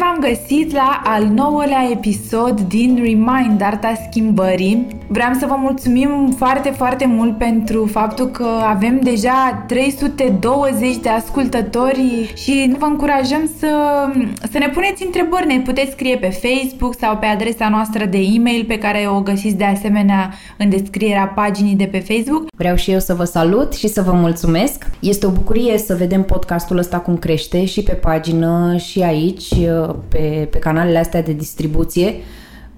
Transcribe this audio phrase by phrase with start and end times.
[0.00, 4.99] V-am găsit la al nouălea episod din Remind Arta Schimbării.
[5.12, 12.32] Vreau să vă mulțumim foarte, foarte mult pentru faptul că avem deja 320 de ascultători
[12.36, 13.68] și vă încurajăm să,
[14.50, 15.46] să ne puneți întrebări.
[15.46, 19.56] Ne puteți scrie pe Facebook sau pe adresa noastră de e-mail pe care o găsiți
[19.56, 22.44] de asemenea în descrierea paginii de pe Facebook.
[22.56, 24.86] Vreau și eu să vă salut și să vă mulțumesc.
[25.00, 29.48] Este o bucurie să vedem podcastul ăsta cum crește și pe pagină și aici
[30.08, 32.14] pe, pe canalele astea de distribuție.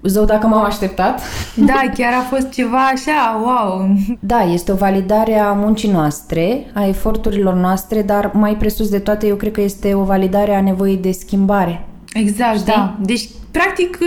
[0.03, 1.21] Zău, dacă m-am așteptat.
[1.55, 3.95] Da, chiar a fost ceva așa, wow!
[4.19, 9.27] Da, este o validare a muncii noastre, a eforturilor noastre, dar mai presus de toate,
[9.27, 11.85] eu cred că este o validare a nevoii de schimbare.
[12.13, 12.73] Exact, Știi?
[12.73, 12.95] da.
[13.01, 13.97] Deci, practic,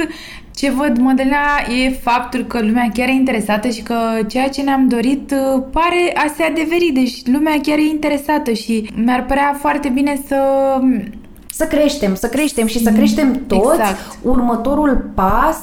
[0.55, 1.37] ce văd, Mădălina,
[1.85, 3.95] e faptul că lumea chiar e interesată și că
[4.29, 6.91] ceea ce ne-am dorit uh, pare a se adeveri.
[6.95, 10.37] Deci lumea chiar e interesată și mi-ar părea foarte bine să
[11.51, 13.81] să creștem, să creștem și să creștem toți.
[13.81, 14.19] Exact.
[14.23, 15.57] Următorul pas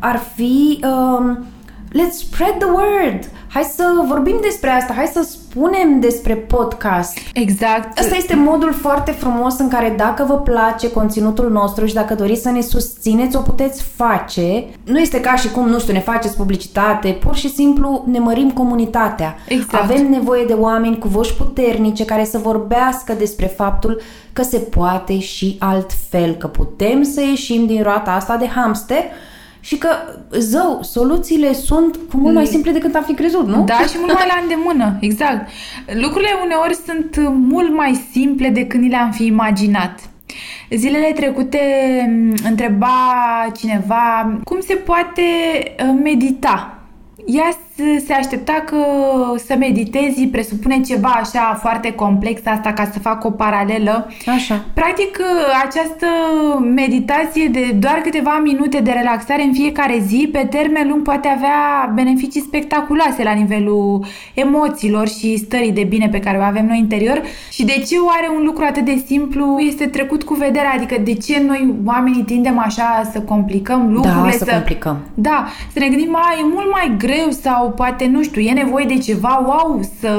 [0.00, 1.44] ar fi um,
[1.92, 3.30] let's spread the word.
[3.50, 7.18] Hai să vorbim despre asta, hai să spunem despre podcast.
[7.34, 7.98] Exact.
[7.98, 12.42] Asta este modul foarte frumos în care dacă vă place conținutul nostru și dacă doriți
[12.42, 14.64] să ne susțineți, o puteți face.
[14.84, 18.50] Nu este ca și cum, nu știu, ne faceți publicitate, pur și simplu ne mărim
[18.50, 19.36] comunitatea.
[19.48, 19.82] Exact.
[19.82, 24.00] Avem nevoie de oameni cu voci puternice care să vorbească despre faptul
[24.32, 29.02] că se poate și altfel, că putem să ieșim din roata asta de hamster
[29.68, 29.88] și că,
[30.38, 32.50] zău, soluțiile sunt cu mult mai mm.
[32.50, 33.64] simple decât am fi crezut, nu?
[33.64, 35.50] Da, și mult mai la îndemână, exact.
[35.92, 40.00] Lucrurile uneori sunt mult mai simple decât ni le-am fi imaginat.
[40.70, 41.60] Zilele trecute
[42.08, 42.96] mm, întreba
[43.56, 45.22] cineva cum se poate
[45.82, 46.78] uh, medita
[47.26, 47.50] ea
[48.06, 48.76] se aștepta că
[49.46, 54.10] să meditezi presupune ceva așa foarte complex, asta ca să fac o paralelă.
[54.26, 54.64] Așa.
[54.74, 55.18] Practic,
[55.64, 56.06] această
[56.74, 61.92] meditație de doar câteva minute de relaxare în fiecare zi, pe termen lung, poate avea
[61.94, 67.22] beneficii spectaculoase la nivelul emoțiilor și stării de bine pe care o avem noi interior.
[67.50, 70.72] Și de ce oare un lucru atât de simplu este trecut cu vederea?
[70.74, 74.22] Adică de ce noi oamenii tindem așa să complicăm lucrurile?
[74.22, 74.98] Da, să, să complicăm.
[75.14, 77.30] Da, să ne gândim, mai e mult mai greu greu
[77.68, 80.12] sau poate, nu știu, e nevoie de ceva wow să,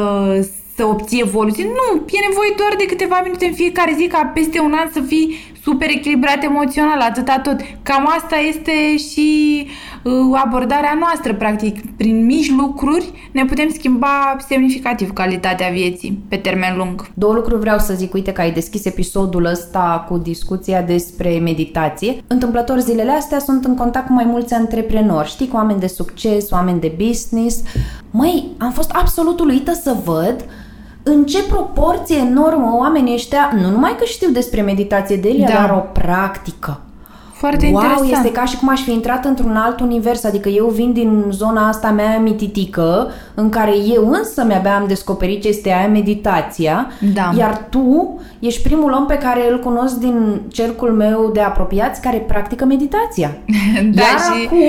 [0.76, 1.64] să obții evoluție.
[1.64, 5.02] Nu, e nevoie doar de câteva minute în fiecare zi ca peste un an să
[5.02, 7.56] fii super echilibrat emoțional, atâta tot.
[7.84, 9.68] Cam asta este și
[10.04, 11.96] uh, abordarea noastră, practic.
[11.96, 17.08] Prin mici lucruri ne putem schimba semnificativ calitatea vieții pe termen lung.
[17.14, 18.14] Două lucruri vreau să zic.
[18.14, 22.24] Uite că ai deschis episodul ăsta cu discuția despre meditație.
[22.28, 26.52] Întâmplător zilele astea sunt în contact cu mai mulți antreprenori, știi, cu oameni de succes,
[26.52, 27.64] oameni de business.
[28.12, 30.46] Măi, am fost absolut uluită să văd
[31.10, 35.54] în ce proporție enormă oamenii ăștia, nu numai că știu despre meditație de ele, da.
[35.54, 36.80] dar o practică.
[37.40, 38.12] Foarte wow, interesant.
[38.12, 41.68] este ca și cum aș fi intrat într-un alt univers, adică eu vin din zona
[41.68, 47.34] asta mea mititică, în care eu însă mi-abia am descoperit ce este aia meditația, da.
[47.38, 52.18] iar tu ești primul om pe care îl cunosc din cercul meu de apropiați care
[52.18, 53.38] practică meditația.
[53.96, 54.46] da, iar și...
[54.46, 54.60] acum,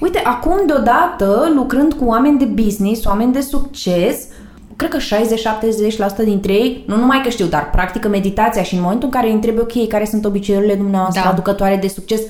[0.00, 4.26] uite, acum deodată, lucrând cu oameni de business, oameni de succes,
[4.76, 4.98] cred că
[6.22, 9.26] 60-70% dintre ei, nu numai că știu, dar practică meditația și în momentul în care
[9.26, 11.30] îi întrebe, ok, care sunt obiceiurile dumneavoastră da.
[11.30, 12.20] aducătoare de succes,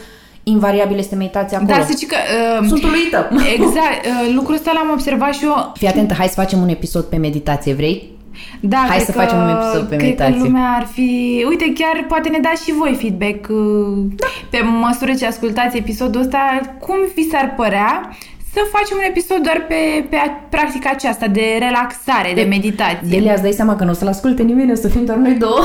[0.43, 1.73] invariabil este meditația acolo.
[1.73, 2.17] Dar să zic că...
[2.61, 3.29] Uh, Sunt uluită.
[3.57, 4.05] Exact.
[4.05, 5.73] Uh, lucrul ăsta l-am observat și eu.
[5.75, 8.13] Fii atentă, hai să facem un episod pe meditație, vrei?
[8.61, 10.33] Da, Hai să că, facem un episod pe meditație.
[10.33, 11.45] Cred că lumea ar fi...
[11.49, 14.27] Uite, chiar poate ne dați și voi feedback uh, da.
[14.51, 16.61] pe măsură ce ascultați episodul ăsta.
[16.81, 18.17] Cum vi s-ar părea
[18.55, 20.17] să facem un episod doar pe, pe
[20.49, 23.09] practica aceasta de relaxare, de, de meditație.
[23.09, 25.35] Delia, îți dai seama că nu o să-l asculte nimeni, o să fim doar noi
[25.35, 25.61] două.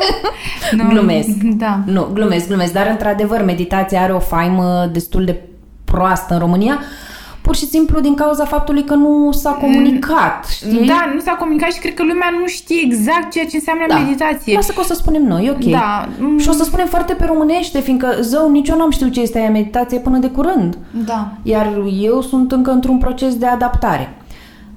[0.76, 1.28] nu, glumesc.
[1.64, 1.80] Da.
[1.86, 2.72] Nu, glumesc, glumesc.
[2.72, 5.40] Dar, într-adevăr, meditația are o faimă destul de
[5.84, 6.80] proastă în România
[7.46, 9.58] pur și simplu din cauza faptului că nu s-a mm.
[9.60, 10.86] comunicat, știi?
[10.86, 13.98] Da, nu s-a comunicat și cred că lumea nu știe exact ceea ce înseamnă da.
[13.98, 14.54] meditație.
[14.54, 15.64] Lasă că o să spunem noi, ok.
[15.64, 16.08] Da.
[16.38, 19.38] Și o să spunem foarte pe românește, fiindcă zău, nici eu n-am știut ce este
[19.38, 20.78] aia meditație până de curând.
[21.04, 21.32] Da.
[21.42, 24.16] Iar eu sunt încă într-un proces de adaptare.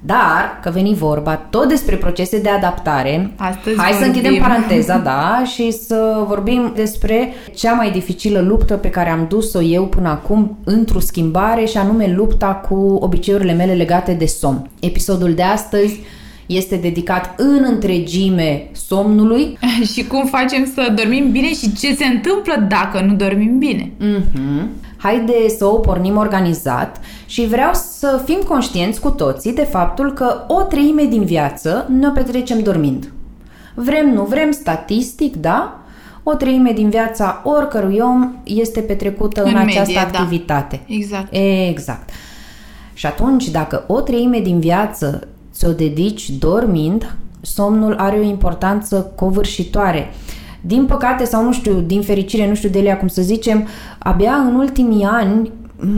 [0.02, 4.14] Dar, că veni vorba tot despre procese de adaptare, Astăzi hai să vorbim.
[4.14, 9.62] închidem paranteza, da, și să vorbim despre cea mai dificilă luptă pe care am dus-o
[9.62, 14.70] eu până acum într-o schimbare și anume lupta cu obiceiurile mele legate de somn.
[14.80, 16.00] Episodul de astăzi
[16.46, 19.58] este dedicat în întregime somnului.
[19.92, 23.90] și cum facem să dormim bine și ce se întâmplă dacă nu dormim bine.
[23.98, 24.68] Mhm.
[25.02, 30.44] Haide să o pornim organizat și vreau să fim conștienți cu toții de faptul că
[30.48, 33.12] o treime din viață ne o petrecem dormind.
[33.74, 35.80] Vrem, nu vrem, statistic, da?
[36.22, 40.18] O treime din viața oricărui om este petrecută în, În această medie, da.
[40.18, 40.80] activitate.
[40.86, 41.28] Exact.
[41.68, 42.10] Exact.
[42.94, 50.12] Și atunci, dacă o treime din viață ți-o dedici dormind, somnul are o importanță covârșitoare.
[50.60, 53.66] Din păcate sau nu știu, din fericire, nu știu Delia cum să zicem,
[53.98, 55.88] abia în ultimii ani, m,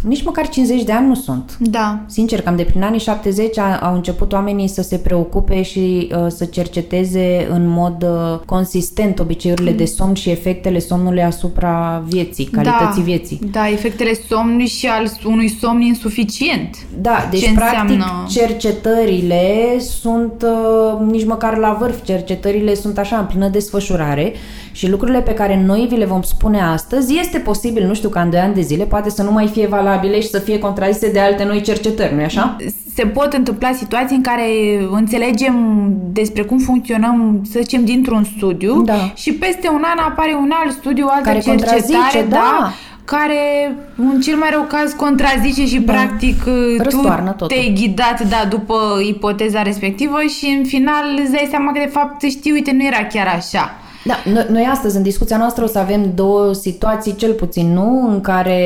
[0.00, 1.56] nici măcar 50 de ani nu sunt.
[1.60, 1.98] Da.
[2.06, 6.26] Sincer, cam de prin anii 70 a- au început oamenii să se preocupe și uh,
[6.28, 13.00] să cerceteze în mod uh, consistent obiceiurile de somn și efectele somnului asupra vieții, calității
[13.00, 13.02] da.
[13.04, 13.40] vieții.
[13.50, 16.76] Da, efectele somnului și al unui somn insuficient.
[17.00, 18.26] Da, deci Ce practic înseamnă?
[18.28, 24.32] cercetările sunt uh, nici măcar la vârf, cercetările sunt așa în plină desfășurare
[24.76, 28.20] și lucrurile pe care noi vi le vom spune astăzi este posibil, nu știu, ca
[28.20, 31.10] în 2 ani de zile, poate să nu mai fie valabile și să fie contrazise
[31.10, 32.56] de alte noi cercetări, nu-i așa?
[32.94, 34.44] Se pot întâmpla situații în care
[34.90, 39.12] înțelegem despre cum funcționăm, să zicem, dintr-un studiu Da.
[39.14, 42.72] și peste un an apare un alt studiu, o altă Care cercetare, contrazice, da.
[43.04, 45.92] care în cel mai rău caz contrazice și Da.
[45.92, 46.42] practic
[46.78, 47.56] Răstoarnă tu totul.
[47.56, 48.74] te-ai ghidat da, după
[49.08, 53.04] ipoteza respectivă și în final îți dai seama că de fapt știi, uite, nu era
[53.12, 53.74] chiar așa.
[54.06, 58.08] Da, noi, noi astăzi în discuția noastră o să avem două situații cel puțin, nu?
[58.08, 58.60] În care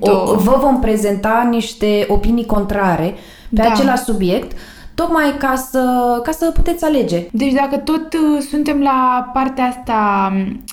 [0.00, 0.34] o, Două.
[0.36, 3.14] vă vom prezenta niște opinii contrare
[3.54, 3.70] pe Da.
[3.70, 4.52] același subiect,
[4.94, 5.82] tocmai ca să,
[6.22, 7.26] ca să puteți alege.
[7.32, 10.32] Deci dacă tot uh, suntem la partea asta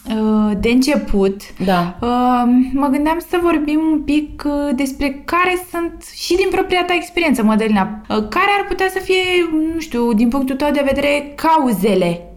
[0.09, 1.95] uh, de început, Da.
[2.01, 6.93] uh, mă gândeam să vorbim un pic uh, despre care sunt și din propria ta
[6.93, 9.23] experiență, Mădălina, uh, care ar putea să fie,
[9.73, 12.33] nu știu, din punctul tău de vedere, cauzele uh,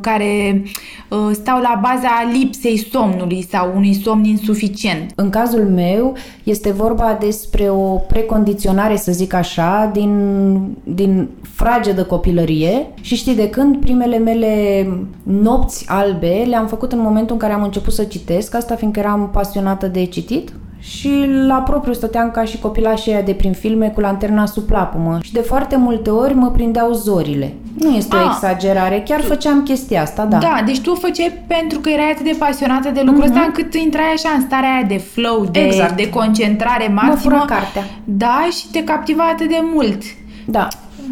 [0.00, 0.62] care
[1.08, 5.12] uh, stau la baza lipsei somnului sau unui somn insuficient.
[5.14, 12.86] În cazul meu este vorba despre o precondiționare, să zic așa, din, din fragedă copilărie
[13.00, 14.86] și știi de când primele mele
[15.22, 19.30] nopți albe le-am făcut în momentul în care am început să citesc, asta fiindcă eram
[19.32, 20.52] pasionată de citit
[20.86, 25.18] și la propriu stăteam ca și copilașii aia de prin filme cu lanterna sub plapumă
[25.22, 27.54] și de foarte multe ori mă prindeau zorile.
[27.78, 28.24] Nu este o Ah.
[28.32, 30.38] exagerare, chiar făceam chestia asta, da.
[30.38, 33.74] Da, deci tu o făceai pentru că erai atât de pasionată de lucrul ăsta încât
[33.74, 35.68] intrai așa în starea aia de flow, de, Mhm.
[35.68, 35.96] Exact.
[35.96, 37.16] de concentrare Mă maximă.
[37.34, 37.82] fura cartea.
[38.04, 40.02] Da, și te captiva atât de mult.
[40.46, 40.68] Da.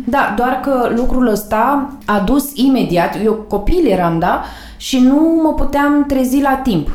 [0.07, 4.43] Da, doar că lucrul ăsta a dus imediat, eu copil eram, da,
[4.77, 6.89] și nu mă puteam trezi la timp.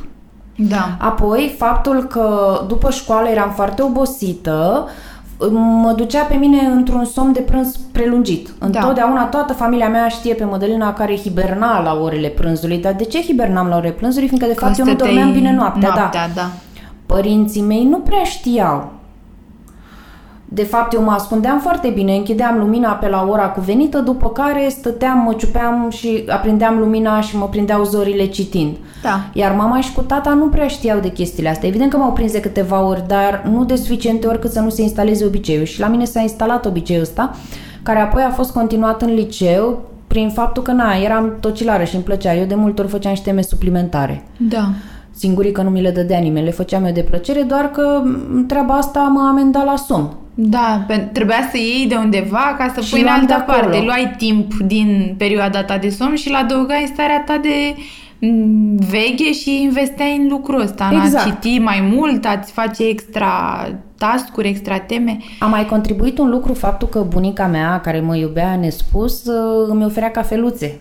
[0.67, 0.97] Da.
[0.97, 4.87] Apoi, faptul că după școală eram foarte obosită,
[5.81, 8.49] mă ducea pe mine într-un somn de prânz prelungit.
[8.59, 12.77] Întotdeauna toată familia mea știe pe Mădălina care hiberna la orele prânzului.
[12.77, 14.27] Dar de ce hibernam la orele prânzului?
[14.27, 15.95] Fiindcă de fapt eu nu stăteai dormeam bine noaptea, da.
[15.95, 16.49] noaptea da.
[17.05, 18.91] Părinții mei nu prea știau.
[20.51, 24.67] De fapt, eu mă ascundeam foarte bine, închideam lumina pe la ora cuvenită, după care
[24.69, 28.75] stăteam, mă ciupeam și aprindeam lumina și mă prindeau zorile citind.
[29.01, 29.19] Da.
[29.33, 31.67] Iar mama și cu tata nu prea știau de chestiile astea.
[31.67, 34.69] Evident că m-au prins de câteva ori, dar nu de suficiente ori cât să nu
[34.69, 35.65] se instaleze obiceiul.
[35.65, 37.35] Și la mine s-a instalat obiceiul ăsta,
[37.83, 42.03] care apoi a fost continuat în liceu prin faptul că, na, eram tocilară și îmi
[42.03, 42.35] plăcea.
[42.35, 44.23] Eu de multe ori făceam și teme suplimentare.
[44.37, 44.69] Da.
[45.19, 48.45] Singurii că nu mi le dădea nimeni, le făceam eu de plăcere, doar că m,
[48.47, 50.09] treaba asta mă amenda la somn.
[50.33, 53.45] Da, pe- trebuia să iei de undeva ca să Și pui în luam de altă
[53.51, 53.61] acolo.
[53.67, 53.81] parte.
[53.85, 57.75] Luai timp din perioada ta de somn și l-adăugai în starea ta de
[58.19, 61.25] mm, veche și investeai în lucrul ăsta, în Exact.
[61.25, 65.17] a citi mai mult, a-ți face extra task-uri, extra teme.
[65.39, 69.85] A mai contribuit un lucru faptul că bunica mea, care mă iubea nespus, uh, îmi
[69.85, 70.79] oferea cafeluțe.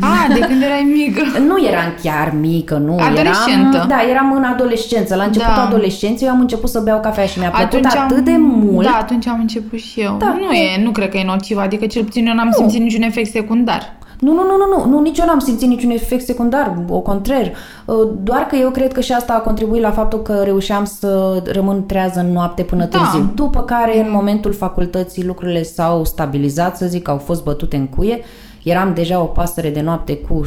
[0.00, 1.22] A, de când erai mică.
[1.48, 2.96] Nu eram chiar mică, nu.
[2.98, 3.76] Adolescentă.
[3.76, 5.14] Eram, da, eram în adolescență.
[5.14, 5.66] La începutul Da.
[5.66, 8.86] adolescenței eu am început să beau cafea și mi-a plăcut Atunci am, atât de mult.
[8.86, 10.16] Da, atunci am început și eu.
[10.18, 12.52] Da, nu, e, nu cred că e nociv, adică cel puțin eu n-am Nu.
[12.52, 13.94] simțit niciun efect secundar.
[14.20, 17.52] Nu, nu, nu, nu, nu, nu, nici eu n-am simțit niciun efect secundar, o contrar.
[17.84, 21.42] Uh, Doar că eu cred că și asta a contribuit la faptul că reușeam să
[21.52, 22.98] rămân trează în noapte până Da.
[22.98, 23.30] târziu.
[23.34, 28.20] După care, în momentul facultății, lucrurile s-au stabilizat, să zic, au fost bătute în cuie.
[28.68, 30.42] Eram deja o pasăre de noapte cu,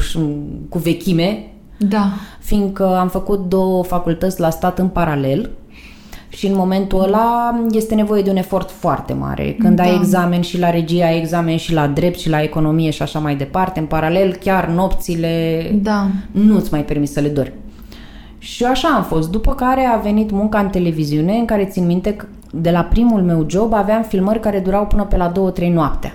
[0.68, 1.46] cu vechime,
[1.78, 2.08] Da.
[2.40, 5.50] fiindcă am făcut două facultăți la stat în paralel
[6.28, 9.56] și în momentul ăla este nevoie de un efort foarte mare.
[9.58, 9.82] Când Da.
[9.82, 13.18] ai examen și la regie, ai examen și la drept și la economie și așa
[13.18, 16.06] mai departe, în paralel chiar nopțile Da.
[16.30, 17.52] nu-ți mai permis să le dormi.
[18.38, 19.30] Și așa am fost.
[19.30, 23.22] După care a venit munca în televiziune, în care țin minte că de la primul
[23.22, 26.14] meu job aveam filmări care durau până pe la 2-3 noaptea.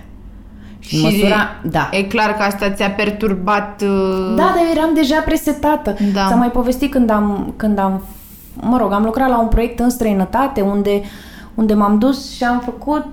[0.88, 1.56] Și, în măsura...
[1.64, 1.90] Da.
[1.92, 3.82] E clar că asta ți-a perturbat...
[3.82, 5.96] uh, Da, dar eu eram deja presetată.
[6.14, 6.26] Da.
[6.28, 8.04] Ți-am mai povestit când am, când am,
[8.54, 11.02] mă rog, am lucrat la un proiect în străinătate unde,
[11.56, 13.06] unde m-am dus și am făcut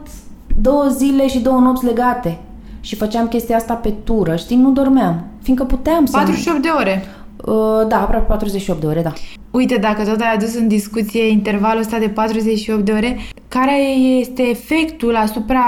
[0.61, 2.39] două zile și două nopți legate.
[2.81, 5.25] Și făceam chestia asta pe tură, știi, nu dormeam.
[5.43, 6.17] Fiindcă puteam să...
[6.17, 7.05] 48 de ore.
[7.45, 9.13] Uh, da, aproape 48 de ore, da.
[9.51, 13.19] Uite, dacă tot ai adus în discuție intervalul ăsta de 48 de ore,
[13.49, 13.81] care
[14.21, 15.63] este efectul asupra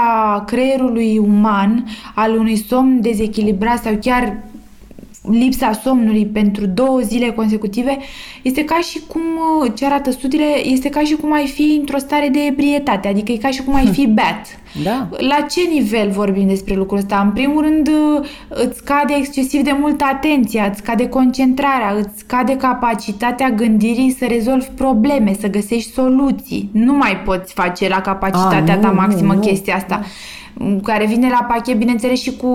[0.47, 4.37] creierului uman al unui somn dezechilibrat sau chiar
[5.29, 7.97] lipsa somnului pentru două zile consecutive,
[8.41, 11.97] este ca și cum, uh, ce arată studiile, este ca și cum ai fi într-o
[11.97, 14.59] stare de ebrietate, adică e ca și cum ai fi beat.
[14.83, 15.07] Da.
[15.17, 17.21] La ce nivel vorbim despre lucrul ăsta?
[17.25, 17.89] În primul rând,
[18.47, 24.67] îți scade excesiv de multă atenția, îți scade concentrarea, îți scade capacitatea gândirii să rezolvi
[24.75, 26.69] probleme, să găsești soluții.
[26.71, 29.39] Nu mai poți face la capacitatea A, nu, ta nu, maximă nu.
[29.39, 30.01] chestia asta.
[30.83, 32.49] Care vine la pachet, bineînțeles, și cu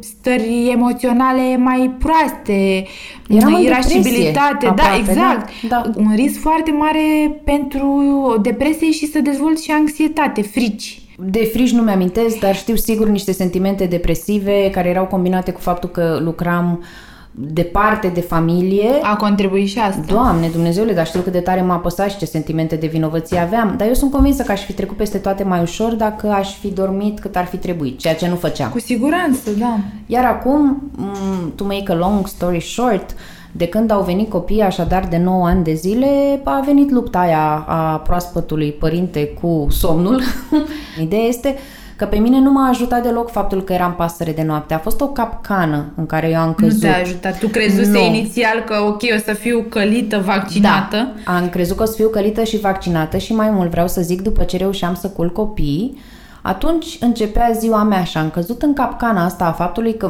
[0.00, 2.86] stări emoționale mai proaste,
[3.28, 5.50] Eram în irascibilitate, depresie, da, aproape, exact.
[5.68, 5.90] da, da.
[6.00, 8.02] Un risc foarte mare pentru
[8.42, 11.00] depresie și să dezvolți și anxietate, frici.
[11.24, 15.88] De frici nu mi-amintesc, dar știu sigur niște sentimente depresive care erau combinate cu faptul
[15.88, 16.84] că lucram
[17.32, 18.88] departe de familie.
[19.02, 20.02] A contribuit și asta.
[20.06, 23.74] Doamne, Dumnezeule, dar știu cât de tare m-a apăsat și ce sentimente de vinovăție aveam.
[23.76, 26.68] Dar eu sunt convinsă că aș fi trecut peste toate mai ușor dacă aș fi
[26.68, 28.70] dormit cât ar fi trebuit, ceea ce nu făceam.
[28.70, 29.78] Cu siguranță, da.
[30.06, 33.14] Iar acum, m, to make a long story short,
[33.52, 37.64] de când au venit copiii așadar de 9 ani de zile, a venit lupta aia
[37.68, 40.20] a proaspătului părinte cu somnul.
[41.02, 41.56] Ideea este
[41.96, 44.74] că pe mine nu m-a ajutat deloc faptul că eram pasăre de noapte.
[44.74, 46.80] A fost o capcană în care eu am Nu căzut.
[46.80, 47.38] te-a ajutat.
[47.38, 47.98] Tu crezuse Nu.
[48.04, 51.12] inițial că, ok, o să fiu călită, vaccinată.
[51.24, 54.00] Da, am crezut că o să fiu călită și vaccinată și mai mult vreau să
[54.00, 55.98] zic, după ce reușeam să culc copiii,
[56.42, 60.08] atunci începea ziua mea și am căzut în capcana asta a faptului că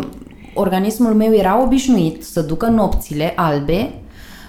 [0.61, 3.91] organismul meu era obișnuit să ducă nopțile albe,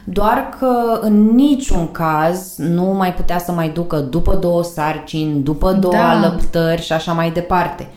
[0.03, 5.71] doar că în niciun caz nu mai putea să mai ducă după două sarcini, după
[5.71, 6.09] două Da.
[6.09, 7.87] alăptări și așa mai departe.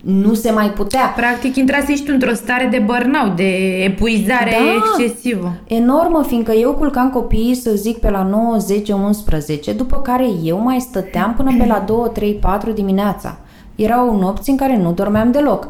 [0.00, 1.12] Nu se mai putea.
[1.16, 5.02] Practic, intrase și tu într-o stare de burnout, de epuizare Da.
[5.04, 5.52] excesivă.
[5.66, 10.58] Enormă, fiindcă eu culcam copiii, să zic, pe la 9, 10, 11, după care eu
[10.58, 13.36] mai stăteam până pe la 2, 3, 4 dimineața.
[13.74, 15.68] Erau nopți în care nu dormeam deloc.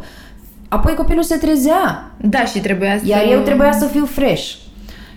[0.75, 3.05] Apoi copilul se trezea, Da, și trebuia să...
[3.07, 4.53] iar eu trebuia să fiu fresh.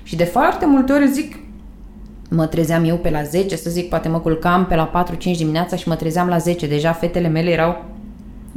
[0.03, 1.35] Și de foarte multe ori zic,
[2.29, 5.75] mă trezeam eu pe la 10, să zic, poate mă culcam pe la 4-5 dimineața
[5.75, 6.67] și mă trezeam la 10.
[6.67, 7.85] Deja fetele mele erau,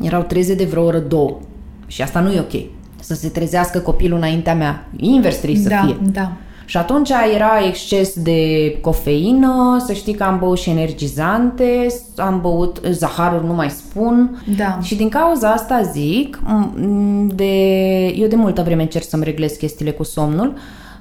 [0.02, 1.38] erau treze de vreo oră, două.
[1.86, 2.62] Și asta nu e ok.
[3.00, 4.86] Să se trezească copilul înaintea mea.
[4.96, 5.96] Invers trebuie să Da, fie.
[6.12, 6.32] da.
[6.70, 11.86] Și atunci era exces de cofeină, să știi că am băut și energizante,
[12.16, 14.42] am băut zaharuri, nu mai spun.
[14.56, 14.78] Da.
[14.82, 16.74] Și din cauza asta zic, m-
[17.34, 17.52] de,
[18.06, 20.54] eu de multă vreme încerc să-mi reglez chestiile cu somnul,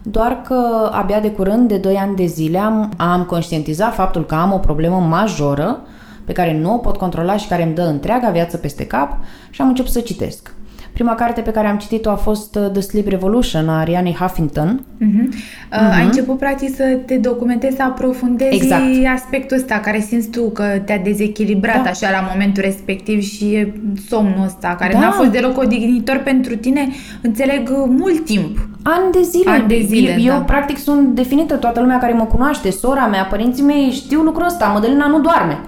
[0.04, 4.36] doar că abia de curând, de 2 ani de zile, am, am conștientizat faptul că
[4.36, 5.82] am o problemă majoră
[6.26, 9.18] pe care nu o pot controla și care îmi dă întreaga viață peste cap
[9.50, 10.54] și am început să citesc.
[10.94, 14.84] Prima carte pe care am citit-o a fost uh, The Sleep Revolution a Arianei Huffington,
[14.98, 15.30] Mhm.
[15.72, 18.84] Uh, Ai început, practic, să te documentezi, să aprofundezi Exact.
[19.16, 21.90] aspectul ăsta care simți tu că te-a dezechilibrat Da.
[21.90, 23.74] așa la momentul respectiv și e
[24.08, 25.00] somnul ăsta, care Da.
[25.00, 26.88] n-a fost deloc odihnitor pentru tine,
[27.22, 28.68] înțeleg, mult timp.
[28.84, 29.50] Ani de zile.
[29.52, 30.36] Ani de zile, eu, da.
[30.36, 34.46] eu practic sunt definită, toată lumea care mă cunoaște, sora mea, părinții mei știu lucrul
[34.46, 35.60] ăsta, Mădălina nu doarme.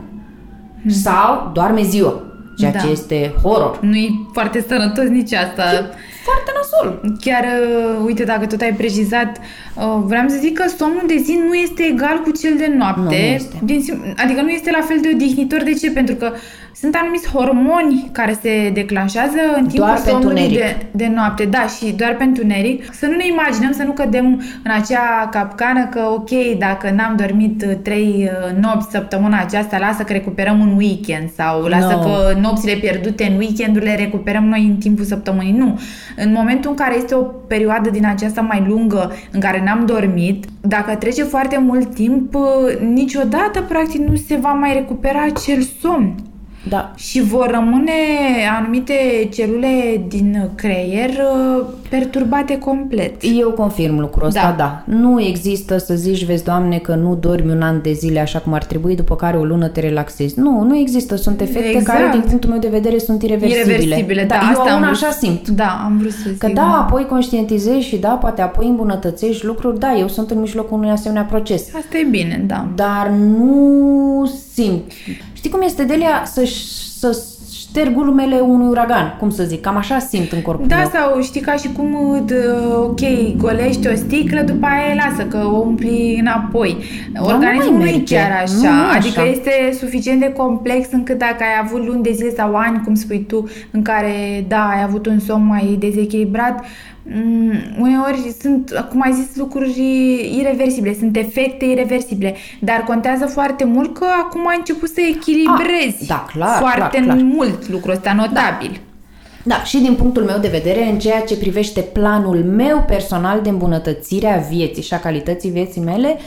[0.88, 2.22] Sau doarme ziua,
[2.58, 2.79] ceea Da.
[2.79, 3.79] ce este horror.
[3.81, 5.63] Nu e foarte sănătos nici asta.
[6.24, 7.01] Foarte nasol.
[7.22, 11.39] Chiar, uh, uite, dacă tot ai precizat, uh, vreau să zic că somnul de zi
[11.48, 13.01] nu este egal cu cel de noapte.
[13.01, 13.55] Nu, nu este.
[13.63, 15.63] Din, sim- adică nu este la fel de odihnitor.
[15.63, 15.91] De ce?
[15.91, 16.31] Pentru că
[16.75, 20.58] sunt anumiți hormoni care se declanșează în timpul Doar pentru somnului neric.
[20.58, 21.46] de, de noapte.
[21.46, 22.94] Da, și doar pentru neric.
[22.94, 27.63] Să nu ne imaginăm, să nu cădem în acea capcană că, ok, dacă n-am dormit
[27.68, 32.00] uh, trei uh, nopți săptămâna aceasta, lasă că recuperăm un weekend sau lasă No.
[32.00, 35.51] că nopțile pierdute în weekend le recuperăm noi în timpul săptămânii.
[35.58, 35.80] Nu.
[36.18, 40.46] În momentul în care este o perioadă din aceasta mai lungă în care n-am dormit,
[40.62, 42.44] dacă trece foarte mult timp, uh,
[42.94, 46.16] niciodată practic nu se va mai recupera acel somn.
[46.70, 46.91] Da.
[46.96, 47.91] și vor rămâne
[48.60, 48.94] anumite
[49.34, 53.13] celule din creier uh, perturbate complet.
[53.39, 54.84] Eu confirm lucrul ăsta, da.
[54.88, 54.96] da.
[54.96, 58.53] Nu există să zici, vezi, Doamne, că nu dormi un an de zile așa cum
[58.53, 60.39] ar trebui, după care o lună te relaxezi.
[60.39, 61.15] Nu, nu există.
[61.15, 62.00] Sunt efecte Exact.
[62.00, 63.74] care, din punctul meu de vedere, sunt ireversibile.
[63.74, 65.48] Irreversibile, da, eu asta am una vrut așa să- simt.
[65.50, 66.38] Da, am vrut să zic.
[66.38, 69.80] Că da, apoi conștientizezi și da, poate apoi îmbunătățești lucruri.
[69.80, 71.75] Da, eu sunt în mijlocul unui asemenea proces.
[71.75, 72.68] Asta e bine, da.
[72.75, 74.92] Dar nu simt.
[75.34, 76.46] Știi cum este, Delia, să,
[77.00, 77.24] să
[77.60, 80.90] șterg urmele unui uragan, cum să zic, cam așa simt în corpul Da, meu.
[80.94, 83.00] sau știi ca și cum, uh, d- ok,
[83.38, 86.78] golești o sticlă, după aia lasă că o umpli înapoi.
[87.13, 88.16] nu Organismul mai nu e merge.
[88.16, 88.54] chiar așa.
[88.56, 89.30] Nu, nu e adică așa.
[89.30, 93.25] este suficient de complex încât dacă ai avut luni de zile sau ani, cum spui
[93.28, 96.66] tu, în care, da, ai avut un somn mai dezechilibrat, mm,
[97.79, 99.79] uneori sunt, cum ai zis, lucruri
[100.39, 106.08] irreversibile, sunt efecte irreversibile, dar contează foarte mult că acum ai început să echilibrezi Ah,
[106.08, 107.17] da, clar, foarte clar, clar.
[107.34, 108.79] mult lucrul ăsta, notabil.
[109.43, 113.50] Da, și din punctul meu de vedere, în ceea ce privește planul meu personal de
[113.50, 116.22] îmbunătățire a vieții și a calității vieții mele, uh,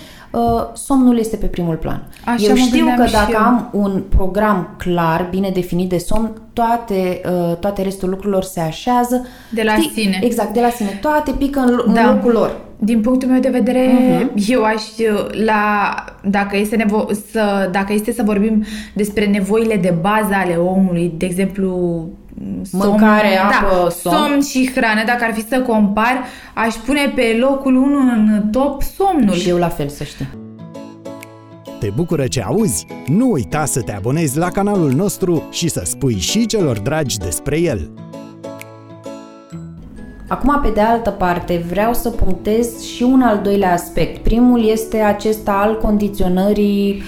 [0.74, 2.06] somnul este pe primul plan.
[2.24, 3.38] Așa eu mă știu gândeam că și dacă eu.
[3.40, 9.26] am un program clar, bine definit de somn, toate, uh, toate restul lucrurilor se așează.
[9.50, 9.90] De la Știi?
[10.02, 10.18] sine.
[10.22, 10.98] Exact, de la sine.
[11.00, 12.12] Toate pică în, în Da.
[12.14, 12.56] locul lor.
[12.78, 14.32] Din punctul meu de vedere, Mhm.
[14.48, 14.82] eu aș
[15.44, 15.94] la
[16.30, 18.64] dacă este nevo- să dacă este să vorbim
[18.94, 21.68] despre nevoile de bază ale omului, de exemplu,
[22.62, 24.16] somn, Mâncare, apă, da, somn.
[24.16, 26.24] somn și hrană, dacă ar fi să compar,
[26.54, 29.34] aș pune pe locul 1 în top somnul.
[29.34, 30.28] Și eu la fel, să știi.
[31.78, 32.86] Te bucură ce auzi?
[33.06, 37.60] Nu uita să te abonezi la canalul nostru și să spui și celor dragi despre
[37.60, 37.90] el.
[40.28, 44.22] Acum, pe de altă parte, vreau să punctez și un al doilea aspect.
[44.22, 47.02] Primul este acesta al condiționării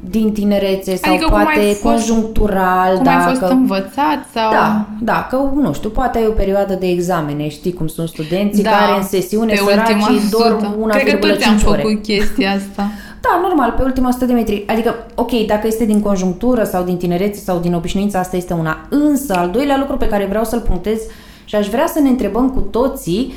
[0.00, 2.94] din tinerețe sau Adică cum poate ai fost- conjunctural.
[2.94, 3.28] Cum dacă...
[3.28, 4.50] ai fost învățat sau...
[4.50, 8.62] Da, da, că nu știu, poate ai o perioadă de examene, știi cum sunt studenții
[8.62, 10.76] Da, care în sesiune pe ultima săracii dorm sută.
[10.98, 11.80] 1,5 Cred că toți am ore.
[11.80, 12.90] făcut chestia asta.
[13.20, 14.64] Da, normal, pe ultima 100 de metri.
[14.66, 18.86] Adică, ok, dacă este din conjunctură sau din tinerețe sau din obișnuință, asta este una.
[18.88, 20.98] Însă, al doilea lucru pe care vreau să-l punctez
[21.44, 23.32] și aș vrea să ne întrebăm cu toții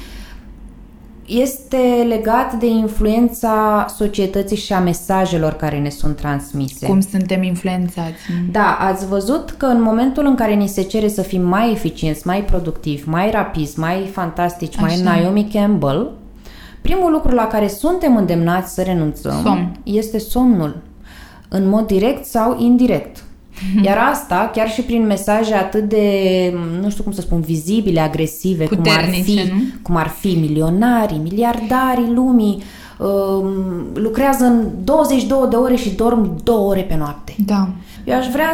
[1.39, 6.85] este legat de influența societății și a mesajelor care ne sunt transmise.
[6.85, 8.11] Cum suntem influențați.
[8.51, 12.27] Da, ați văzut că în momentul în care ni se cere să fim mai eficienți,
[12.27, 15.03] mai productivi, mai rapizi, mai fantastici, mai Așa.
[15.03, 16.11] Naomi Campbell,
[16.81, 19.79] primul lucru la care suntem îndemnați să renunțăm Somn.
[19.83, 20.81] este somnul,
[21.49, 23.23] în mod direct sau indirect.
[23.83, 26.03] Iar asta, chiar și prin mesaje atât de,
[26.81, 29.61] nu știu cum să spun, vizibile, agresive, cum ar, Puternice, fi, nu?
[29.81, 32.63] cum ar fi milionarii, miliardarii lumii,
[32.99, 33.45] um,
[33.93, 37.35] lucrează în 22 de ore și dorm 2 ore pe noapte.
[37.45, 37.67] Da.
[38.03, 38.53] Eu aș vrea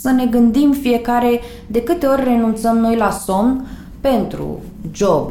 [0.00, 3.66] să ne gândim fiecare de câte ori renunțăm noi la somn
[4.00, 4.60] pentru
[4.92, 5.30] job,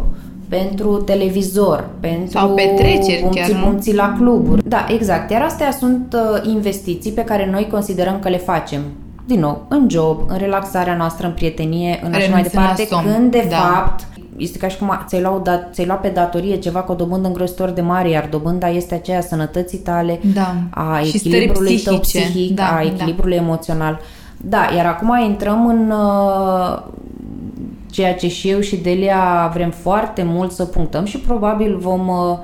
[0.49, 3.65] pentru televizor, pentru Sau petreceri bumții, chiar, nu?
[3.65, 4.69] bumții la cluburi.
[4.69, 5.31] Da, exact.
[5.31, 8.81] Iar astea sunt uh, investiții pe care noi considerăm că le facem.
[9.25, 12.85] Din nou, în job, în relaxarea noastră, în prietenie, în așa mai Renunțând la departe,
[12.85, 13.55] somn, când de da.
[13.55, 14.07] fapt
[14.37, 16.95] este ca și cum a- ți-ai luat, dat, ți-ai luat pe datorie ceva cu o
[16.95, 20.53] dobândă îngrozitor de mare, iar dobânda este aceea a sănătății tale, Da.
[20.69, 22.29] a Și stării echilibrului tău psihice.
[22.29, 22.81] psihic, Da, a da.
[22.81, 23.99] echilibrului emoțional.
[24.37, 26.81] Da, iar acum intrăm în uh,
[27.91, 32.37] ceea ce și eu și Delia vrem foarte mult să punctăm și probabil vom, uh,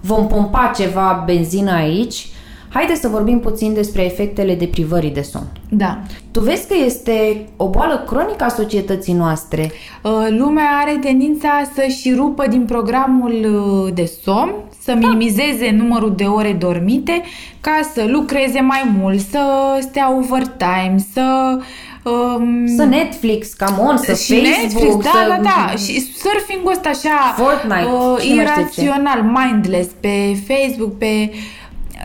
[0.00, 2.28] vom pompa ceva benzină aici.
[2.72, 5.46] Haideți să vorbim puțin despre efectele deprivării de somn.
[5.68, 5.98] Da.
[6.30, 9.70] Tu vezi că este o boală cronică a societății noastre.
[10.02, 14.52] Uh, Lumea are tendința să-și rupă din programul uh, de somn,
[14.82, 17.22] să minimizeze numărul de ore dormite
[17.60, 19.40] ca să lucreze mai mult, să
[19.80, 21.58] stea overtime, să...
[22.04, 25.28] Um, Să Netflix, come on, să și Facebook, Netflix, da, să...
[25.28, 25.76] da, da.
[25.76, 28.80] Și surfing-ul ăsta așa Fortnite, uh, și nu mai știu ce.
[28.80, 31.30] irațional, mindless, pe Facebook, pe...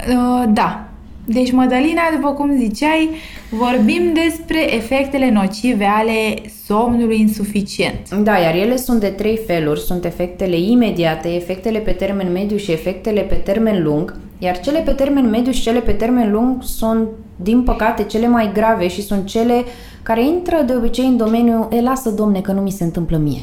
[0.10, 0.90] Uh, da.
[1.28, 3.10] Deci, Mădălina, după cum ziceai,
[3.50, 8.16] vorbim despre efectele nocive ale somnului insuficient.
[8.24, 9.80] Da, iar ele sunt de trei feluri.
[9.80, 14.16] Sunt efectele imediate, efectele pe termen mediu și efectele pe termen lung.
[14.38, 18.50] Iar cele pe termen mediu și cele pe termen lung sunt, din păcate, cele mai
[18.54, 19.64] grave și sunt cele
[20.04, 23.42] care intră de obicei în domeniul e, lasă, domne, că nu mi se întâmplă mie.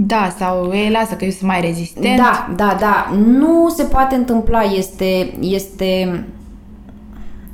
[0.00, 2.16] Da, sau e, lasă că eu sunt mai rezistent.
[2.16, 3.16] Da, da, da.
[3.26, 4.62] Nu se poate întâmpla.
[4.62, 6.24] Este, este...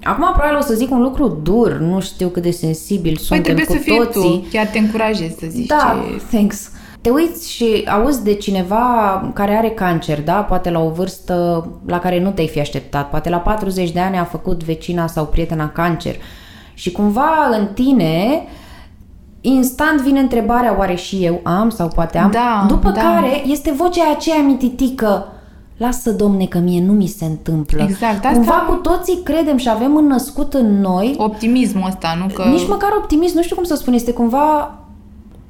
[0.02, 3.42] Acum probabil o să zic un lucru dur, nu știu cât de sensibil Păi suntem
[3.42, 4.40] trebuie cu să fii toții.
[4.42, 4.46] tu.
[4.50, 6.22] Chiar te încurajez să zici Da, ce...
[6.36, 6.70] thanks.
[7.00, 10.32] Te uiți și auzi de cineva care are cancer, da?
[10.34, 13.10] Poate la o vârstă la care nu te-ai fi așteptat.
[13.10, 16.14] Poate la 40 de ani a făcut vecina sau prietena cancer.
[16.74, 18.42] Și cumva în tine
[19.48, 22.30] instant vine întrebarea oare și eu am sau poate am.
[22.30, 23.00] Da, După da.
[23.00, 25.28] care este vocea aceea mititică
[25.76, 27.82] Lasă, domne, că mie nu mi se întâmplă.
[27.82, 32.42] Exact, asta- Cumva cu toții credem și avem înnăscut în noi Optimismul ăsta, nu că...
[32.48, 34.78] nici măcar optimism, nu știu cum să spun, este cumva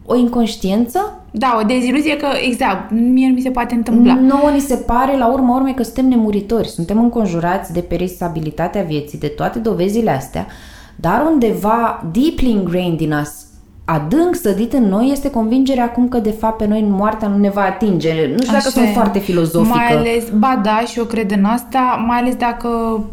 [0.07, 4.15] o inconștiență Da, o deziluzie că, exact, mie nu mi se poate întâmpla.
[4.15, 6.69] Nouă ni se pare, la urma urmei, că suntem nemuritori.
[6.69, 10.47] Suntem înconjurați de peristabilitatea vieții, de toate dovezile astea,
[10.97, 13.45] dar undeva deeply ingrained in us,
[13.87, 17.51] adânc sădit în noi, este convingerea acum că, de fapt, pe noi moartea nu ne
[17.51, 18.13] va atinge.
[18.13, 18.89] Nu știu dacă Așa sunt e.
[18.89, 19.77] foarte filozofică.
[19.77, 22.69] Mai ales, ba da, și eu cred în asta, mai ales dacă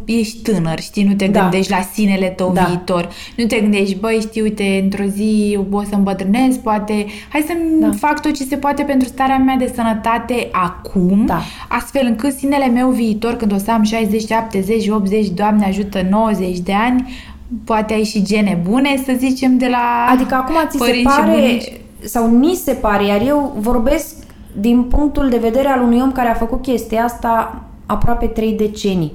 [0.06, 1.42] ești tânăr, știi, nu te Da.
[1.42, 2.62] gândești la sinele tău Da.
[2.64, 3.10] viitor.
[3.38, 7.90] Nu te gândești, băi, știi, uite, într-o zi o să îmbătrânesc, poate, hai să Da.
[7.98, 11.42] fac tot ce se poate pentru starea mea de sănătate acum, Da.
[11.70, 16.60] astfel încât sinele meu viitor, când o să am 60, 70, 80, Doamne ajută, 90
[16.60, 17.10] de ani,
[17.66, 21.20] poate ai și gene bune, să zicem, de la Adică acum ți se părinți și
[21.20, 21.72] pare, bunici.
[22.04, 24.16] sau ni se pare, iar eu vorbesc
[24.60, 29.14] din punctul de vedere al unui om care a făcut chestia asta aproape trei decenii.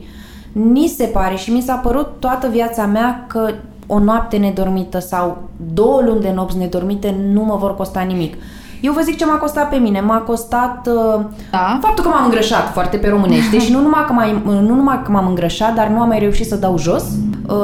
[0.52, 3.50] Ni se pare și mi s-a părut toată viața mea că
[3.86, 8.34] o noapte nedormită sau două luni de nopți nedormite nu mă vor costa nimic.
[8.80, 10.00] Eu vă zic ce m-a costat pe mine.
[10.00, 11.78] M-a costat uh, Da.
[11.82, 15.10] faptul că m-am îngrășat foarte pe românește și nu numai, că mai, nu numai că
[15.10, 17.02] m-am îngrășat, dar nu am mai reușit să dau jos.
[17.48, 17.54] Uh,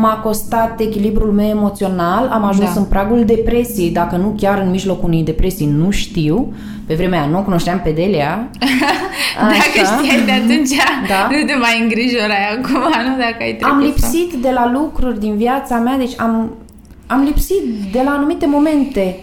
[0.00, 2.80] m-a costat echilibrul meu emoțional, am ajuns Da.
[2.80, 6.52] în pragul depresiei, dacă nu chiar în mijlocul unei depresii, nu știu.
[6.86, 8.48] Pe vremea aia nu o cunoșteam pe Delia.
[9.38, 10.70] Dacă știai de atunci,
[11.08, 11.28] Da.
[11.30, 15.20] nu te mai îngrijorai acum, nu dacă ai trecut Am sau- lipsit de la lucruri
[15.20, 16.50] din viața mea, deci am,
[17.06, 17.62] am lipsit
[17.92, 19.16] de la anumite momente.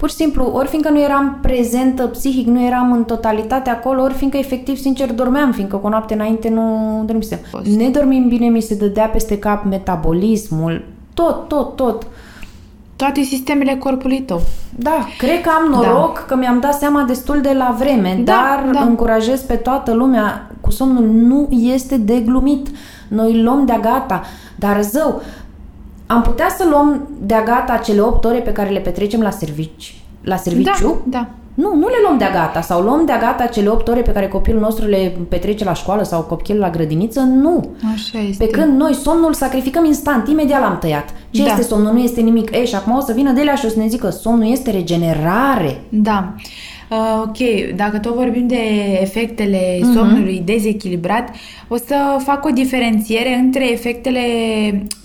[0.00, 4.14] Pur și simplu, ori fiindcă nu eram prezentă psihic, nu eram în totalitate acolo, ori
[4.14, 7.38] fiindcă efectiv, sincer, dormeam, fiindcă cu o noapte înainte nu dormisem.
[7.76, 10.84] Ne dormim bine, mi se dădea peste cap metabolismul,
[11.14, 12.06] tot, tot, tot.
[12.96, 14.40] Toate sistemele corpului tău.
[14.76, 16.24] Da, cred că am noroc da.
[16.26, 18.80] că mi-am dat seama destul de la vreme, Da, dar da.
[18.80, 22.68] încurajez pe toată lumea cu somnul nu este de glumit.
[23.08, 24.22] Noi îl luăm de gata,
[24.56, 25.22] dar zău,
[26.10, 29.94] am putea să luăm de gata cele 8 ore pe care le petrecem la servici,
[30.22, 31.02] la serviciu?
[31.04, 31.28] Da, da.
[31.54, 34.28] Nu, nu le luăm de gata sau luăm de gata cele 8 ore pe care
[34.28, 37.20] copilul nostru le petrece la școală sau copilul la grădiniță?
[37.20, 37.68] Nu.
[37.94, 38.44] Așa este.
[38.44, 41.08] Pe când noi somnul sacrificăm instant, imediat l-am tăiat.
[41.30, 41.48] Ce Da.
[41.50, 41.92] este somnul?
[41.92, 42.54] Nu este nimic.
[42.54, 45.80] Ei, și acum o să vină Delia și o să ne zică somnul este regenerare.
[45.88, 46.34] Da.
[46.90, 47.36] Uh, ok,
[47.76, 48.58] dacă tot vorbim de
[49.00, 49.92] efectele Mhm.
[49.92, 51.28] somnului dezechilibrat,
[51.68, 54.20] o să fac o diferențiere între efectele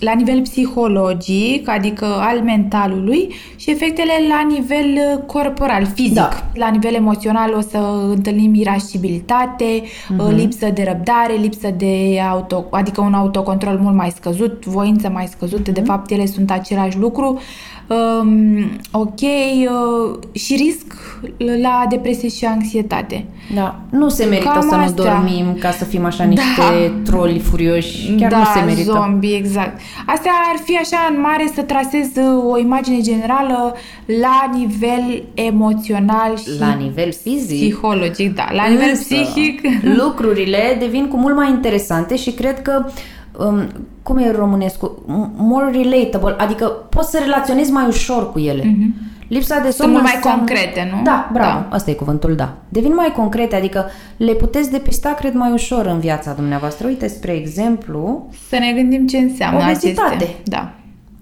[0.00, 4.84] la nivel psihologic, adică al mentalului, și efectele la nivel
[5.16, 6.14] uh, corporal, fizic.
[6.14, 6.28] Da.
[6.54, 7.78] La nivel emoțional o să
[8.10, 10.26] întâlnim irascibilitate, Mhm.
[10.26, 15.26] uh, lipsă de răbdare, lipsă de auto, adică un autocontrol mult mai scăzut, voință mai
[15.26, 15.72] scăzută, Mhm.
[15.80, 17.38] de fapt ele sunt același lucru.
[17.88, 20.94] Um, ok, uh, și risc
[21.62, 23.24] la depresie și anxietate.
[23.54, 23.80] Da.
[23.90, 25.04] Nu se merită Cam să nu astea.
[25.04, 27.10] dormim ca să fim așa niște Da.
[27.10, 28.12] troli furioși.
[28.18, 28.92] Chiar da, nu se merită.
[28.92, 29.80] zombie, exact.
[30.06, 33.74] Astea ar fi așa în mare să trasez uh, o imagine generală
[34.20, 37.60] la nivel emoțional și La nivel fizic.
[37.60, 38.48] psihologic, da.
[38.52, 39.60] La nivel Însă, psihic,
[40.02, 42.84] lucrurile devin cu mult mai interesante și cred că
[43.38, 43.66] um,
[44.02, 45.02] cum e românescu?
[45.06, 48.76] M- More relatable, adică poți să relaționezi mai ușor cu ele.
[49.28, 49.98] Lipsa de somn Mhm.
[50.00, 51.02] mult mai înseamnă- concrete, nu?
[51.02, 51.76] Da, bravo, Da.
[51.76, 52.54] asta e cuvântul, da.
[52.68, 53.84] Devin mai concrete, adică
[54.16, 56.86] le puteți depista, cred, mai ușor în viața dumneavoastră.
[56.86, 60.14] Uite, spre exemplu, să ne gândim ce înseamnă Obezitate.
[60.14, 60.34] acestea.
[60.44, 60.70] Da.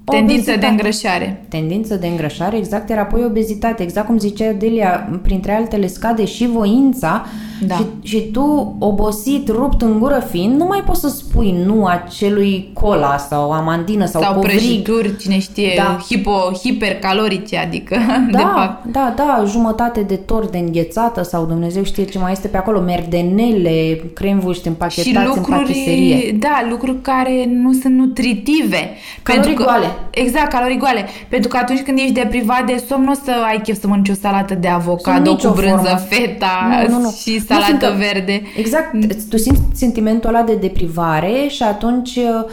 [0.04, 0.66] Tendință de Obezitate.
[0.66, 1.44] îngrășare.
[1.48, 6.46] tendință de îngrășare, exact, iar apoi obezitate, exact cum zicea Delia, printre altele scade și
[6.46, 7.24] voința
[7.66, 7.74] Da.
[7.74, 12.70] și, și tu, obosit, rupt în gură fiind, nu mai poți să spui nu acelui
[12.72, 14.52] cola sau amandină sau, Sau covrig.
[14.56, 15.98] prăjituri, cine știe, Da.
[16.08, 17.96] hipo, hipercalorice, adică,
[18.30, 18.84] Da, de fapt.
[18.84, 22.80] da, da, jumătate de tort de înghețată sau Dumnezeu știe ce mai este pe acolo,
[22.80, 26.14] merdenele, cremvuști Și împachetați în patiserie.
[26.14, 28.90] lucruri, da, lucruri care nu sunt nutritive.
[29.22, 29.86] Calorii Pentru că, goale.
[30.10, 31.04] Exact, calorii goale.
[31.28, 34.08] Pentru că atunci când ești deprivat de somn, nu o să ai chef să mănânci
[34.08, 35.98] o salată de avocado nicio cu brânză formă.
[36.08, 37.10] feta Nu, nu, nu.
[37.10, 38.42] și Nu, salată fiindcă- verde.
[38.56, 38.90] Exact,
[39.30, 42.44] tu simți sentimentul ăla de deprivare și atunci uh,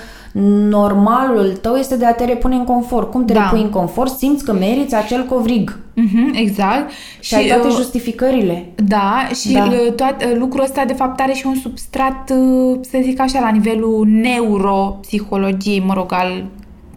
[0.70, 3.12] normalul tău este de a te repune în confort.
[3.12, 3.42] Cum te Da.
[3.44, 4.18] repui în confort?
[4.18, 6.92] Simți că meriți acel covrig Mhm, exact.
[7.20, 8.66] și, ai toate uh, justificările.
[8.76, 9.60] Da, și Da.
[9.60, 9.76] da.
[9.96, 14.08] Toat, lucrul ăsta de fapt are și un substrat, uh, să zic așa, la nivelul
[14.10, 16.44] neuropsihologiei, mă rog, al,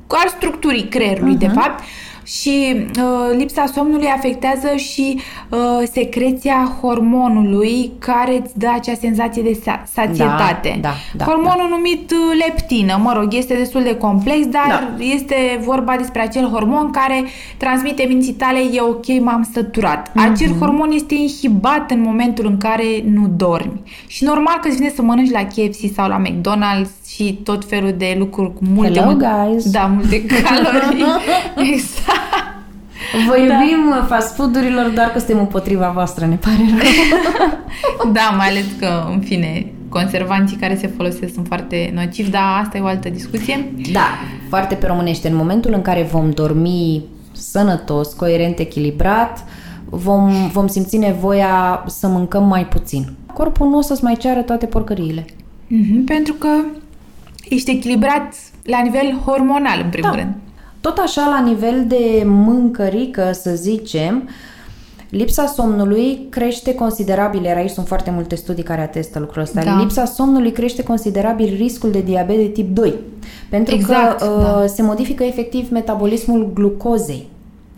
[0.06, 1.44] al structurii creierului, Mhm.
[1.44, 1.48] uh-huh.
[1.54, 1.82] de fapt.
[2.26, 5.58] și uh, lipsa somnului afectează și uh,
[5.92, 10.78] secreția hormonului care îți dă acea senzație de sa- sațietate.
[10.80, 14.66] Da, da, da, Hormonul numit uh, leptină, mă rog, este destul de complex, dar
[14.98, 15.04] Da.
[15.04, 17.24] este vorba despre acel hormon care
[17.56, 20.12] transmite minții tale e ok, m-am săturat.
[20.14, 20.58] Acel Mhm.
[20.58, 23.80] hormon este inhibat în momentul în care nu dormi.
[24.06, 27.94] Și normal că îți vine să mănânci la KFC sau la McDonald's și tot felul
[27.96, 29.70] de lucruri cu multe, Hello, multe guys.
[29.70, 31.04] Da, multe calorii.
[31.72, 32.32] exact.
[33.28, 37.48] Vă iubim fast food-urilor, doar că suntem împotriva voastră, ne pare rău.
[38.12, 42.78] Da, mai ales că, în fine, conservanții care se folosesc sunt foarte nocivi, dar asta
[42.78, 43.72] e o altă discuție.
[43.92, 44.06] Da,
[44.48, 45.28] foarte pe românește.
[45.28, 49.44] În momentul în care vom dormi sănătos, coerent, echilibrat,
[49.84, 53.12] vom, vom simți nevoia să mâncăm mai puțin.
[53.32, 55.24] Corpul nu o să-ți mai ceară toate porcăriile.
[55.66, 56.48] Mhm, pentru că
[57.48, 60.16] ești echilibrat la nivel hormonal, în primul Da.
[60.16, 60.34] rând.
[60.80, 64.28] Tot așa, la nivel de mâncărică, să zicem,
[65.08, 69.78] lipsa somnului crește considerabil, iar aici sunt foarte multe studii care atestă lucrul ăsta, Da.
[69.78, 72.94] lipsa somnului crește considerabil riscul de diabet de tip 2.
[73.48, 74.58] Pentru Exact, că da.
[74.62, 77.28] uh, se modifică efectiv metabolismul glucozei.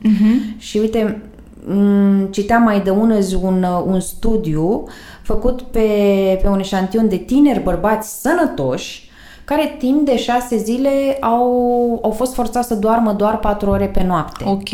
[0.02, 0.59] Mhm.
[0.59, 1.20] Și uite,
[1.66, 4.85] m, citeam mai de ună zi un, uh, un studiu
[5.22, 5.88] făcut pe,
[6.42, 9.06] pe un eșantion de tineri bărbați sănătoși
[9.46, 11.44] care timp de șase zile au,
[12.02, 14.44] au fost forțați să doarmă doar patru ore pe noapte.
[14.46, 14.70] Ok.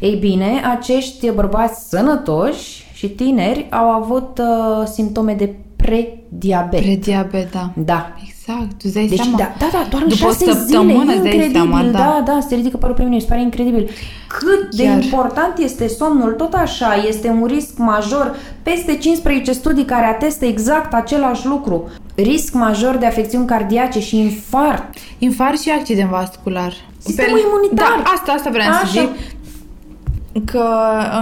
[0.00, 6.80] Ei bine, acești bărbați sănătoși și tineri au avut uh, simptome de prediabet.
[6.80, 7.70] Prediabet, da.
[7.74, 8.12] Da.
[8.28, 9.36] Exact, tu îți dai Deci, seama.
[9.36, 11.98] da, da, da, doar în După o șase zile, săptămână îți dai incredibil, seama, da.
[11.98, 13.90] da, da, se ridică părul pe mine, mi se pare incredibil.
[14.38, 15.02] Cât de Chiar.
[15.02, 20.94] important este somnul, tot așa, este un risc major, peste 15 studii care atestă exact
[20.94, 21.88] același lucru.
[22.14, 24.84] Risc major de afecțiuni cardiace și infart.
[25.18, 26.72] Infarct și accident vascular.
[26.98, 28.00] Sistemul imunitar.
[28.04, 29.00] Da, asta, asta vreau să Așa.
[29.00, 29.10] zic.
[30.44, 30.64] Că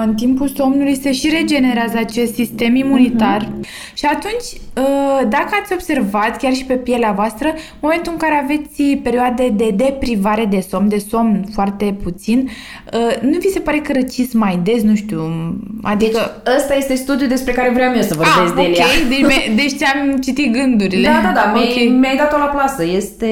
[0.04, 3.64] în timpul somnului se și regenerează acest sistem imunitar Mhm.
[3.94, 4.44] și atunci,
[4.76, 9.48] ă, dacă ați observat, chiar și pe pielea voastră, în momentul în care aveți perioade
[9.56, 12.48] de deprivare de somn, de somn foarte puțin,
[12.92, 15.20] ă, nu vi se pare că răciți mai des, nu știu,
[15.82, 16.40] adică...
[16.44, 18.84] Deci, ăsta este studiul despre care vreau eu să vorbesc ah, de Elia.
[18.84, 21.08] ok, deci, mi- deci ți-am citit gândurile.
[21.08, 21.98] Da, da, da, mi-ai, Ok.
[22.00, 22.84] mi-ai dat-o la plasă.
[22.84, 23.28] Este,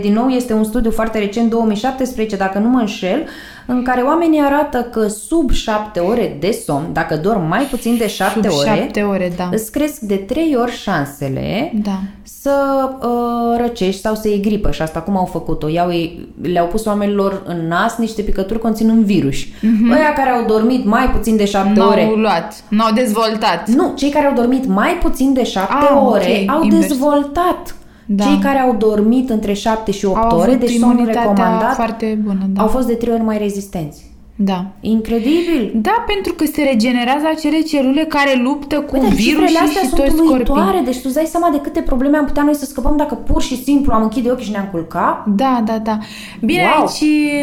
[0.00, 3.24] din nou, este un studiu foarte recent, 2017, dacă nu mă înșel,
[3.66, 8.06] în care oamenii arată că sub 7 ore de somn, dacă dorm mai puțin de
[8.08, 9.48] 7 Sub ore, șapte ore, da.
[9.52, 11.98] îți cresc de 3 ori șansele Da.
[12.22, 12.54] să
[13.02, 15.68] uh, răcești sau să iei gripă și asta cum au făcut-o?
[15.68, 19.36] Iau, ei- le-au pus oamenilor în nas niște picături conținând virus.
[19.44, 19.92] Mm-hmm.
[19.92, 21.78] Ăia care au dormit mai puțin de 7 Mhm.
[21.78, 23.68] N-au ore luat, n-au dezvoltat.
[23.68, 26.86] nu, cei care au dormit mai puțin de 7 Ah, ok, ore au invers.
[26.86, 27.74] dezvoltat.
[28.12, 28.24] Da.
[28.24, 31.74] Cei care au dormit între 7 și 8 Au ore, avut deci somnul imunitatea recomandat,
[31.74, 32.62] foarte bună, da.
[32.62, 34.09] au fost de 3 ori mai rezistenți.
[34.42, 34.66] Da.
[34.80, 35.70] Incredibil!
[35.74, 39.56] Da, pentru că se regenerează acele celule care luptă cu Păi, dar virus cifrele și,
[39.64, 40.84] astea și sunt toți uluitoare, scorpii.
[40.84, 43.42] deci tu îți dai seama de câte probleme am putea noi să scăpăm dacă pur
[43.42, 45.24] și simplu am închide ochii și ne-am culca?
[45.36, 45.98] Da, da, da.
[46.44, 46.86] Bine, Wow.
[46.86, 47.02] aici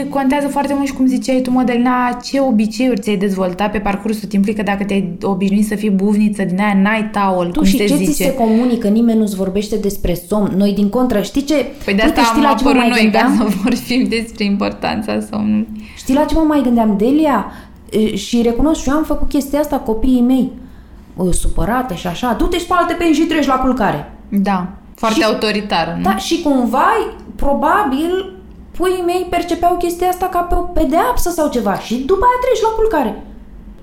[0.10, 4.56] contează foarte mult și cum ziceai tu, Mădălina, ce obiceiuri ți-ai dezvoltat pe parcursul timpului,
[4.56, 7.86] că dacă te-ai obișnuit să fii buvniță din aia, n-ai taol, Tu cum și se
[7.86, 8.12] ce zice.
[8.12, 8.88] ți se comunică?
[8.88, 10.54] Nimeni nu-ți vorbește despre somn.
[10.58, 11.66] Noi, din contră, știi ce?
[11.86, 13.50] Păi de Uite, asta știi am la ce mă apărut mai noi ca gândeam?
[13.52, 15.68] să vorbim despre importanța somnului.
[15.98, 17.52] Știi la ce mă mai gândeam, Delia?
[17.90, 20.52] E, Și recunosc, și eu am făcut chestia asta copiii mei.
[21.18, 22.34] O, supărată și așa.
[22.38, 24.14] Du-te, spală-te pe și treci la culcare.
[24.30, 26.04] Da, foarte Și- autoritară, nu?
[26.04, 26.86] Da, și cumva,
[27.36, 28.34] probabil,
[28.78, 31.80] puii mei percepeau chestia asta ca pe o pedeapsă sau ceva.
[31.80, 33.24] Și după aia treci la culcare.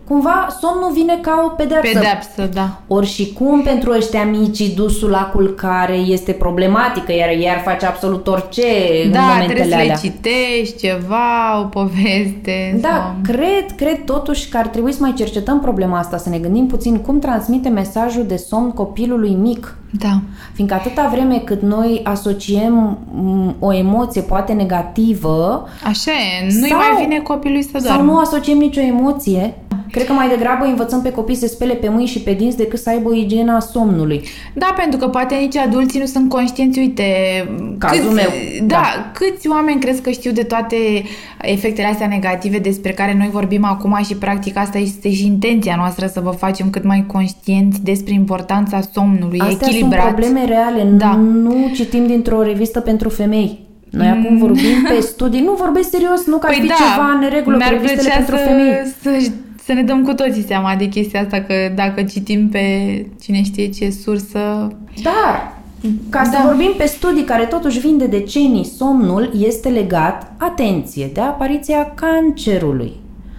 [0.08, 1.92] Cumva, somnul vine ca o pedeapsă.
[1.92, 2.80] Pedeapsă, da.
[2.86, 8.26] Ori și cum pentru ăștia mici dusul la culcare este problematică, iar iar face absolut
[8.26, 8.62] orice
[9.04, 9.94] în Da, momentele trebuie să le alea.
[9.96, 12.78] citești ceva, o poveste.
[12.80, 13.14] Da, sau...
[13.22, 16.96] cred, cred totuși că ar trebui să mai cercetăm problema asta, să ne gândim puțin
[16.96, 19.76] cum transmite mesajul de somn copilului mic.
[19.98, 20.20] Da.
[20.54, 26.78] Fiindcă atâta vreme cât noi asociem m, o emoție poate negativă Așa e, nu-i Sau-
[26.78, 27.88] mai vine copilului să doarmă.
[27.88, 29.54] sau nu asociem nicio emoție,
[29.94, 32.78] cred că mai degrabă învățăm pe copii să spele pe mâini și pe dinți decât
[32.78, 34.22] să aibă o igienă a somnului.
[34.54, 37.04] Da, pentru că poate nici adulții nu sunt conștienți, uite...
[37.78, 38.30] Cazul câți, meu,
[38.66, 39.10] Da, da.
[39.12, 40.76] câți oameni crezi că știu de toate
[41.40, 46.06] efectele astea negative despre care noi vorbim acum și practic asta este și intenția noastră
[46.06, 50.00] să vă facem cât mai conștienți despre importanța somnului Astea echilibrat.
[50.00, 51.14] sunt probleme reale, Da.
[51.16, 53.62] nu citim dintr-o revistă pentru femei.
[53.90, 57.10] Noi acum vorbim pe studii, nu vorbesc serios, nu că ar Păi fi da, ceva
[57.14, 58.72] în neregulă cu mi-ar revistele plăcea pentru să, femei.
[59.02, 59.30] Să, să
[59.72, 63.90] ne dăm cu toții seama de chestia asta, că dacă citim pe cine știe ce
[63.90, 64.68] sursă...
[65.02, 65.52] Dar
[66.08, 66.42] Ca să Da.
[66.44, 72.92] vorbim pe studii care totuși vin de decenii, somnul este legat, atenție, de apariția cancerului.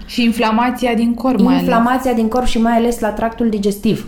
[0.06, 1.68] Și inflamația din corp mai ales.
[1.68, 4.08] Inflamația din corp și mai ales la tractul digestiv.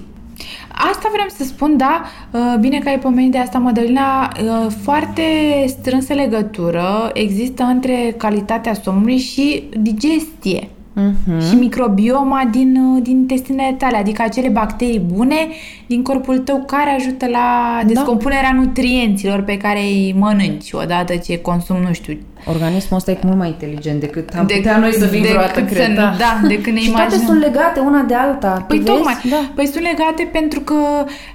[0.91, 2.01] Asta vreau să spun, da,
[2.31, 5.21] uh, bine că ai pomenit de asta, Mădălina, uh, foarte
[5.67, 10.69] strânsă legătură există între calitatea somnului și digestie.
[11.01, 11.47] Mhm.
[11.49, 15.47] Și microbioma din, uh, din intestinele tale, adică acele bacterii bune
[15.87, 17.31] din corpul tău care ajută Da.
[17.31, 22.17] la descompunerea nutrienților pe care îi mănânci odată ce consumi, nu știu,
[22.49, 25.59] Organismul ăsta e mult mai inteligent decât am De- putea noi să fim decât vreodată,
[25.59, 25.95] să- cred.
[25.95, 27.25] da, decât ne Și toate imaginăm.
[27.25, 28.53] sunt legate una de alta.
[28.57, 28.89] Tu Păi vezi?
[28.91, 29.51] tocmai, Da.
[29.55, 30.73] păi sunt legate pentru că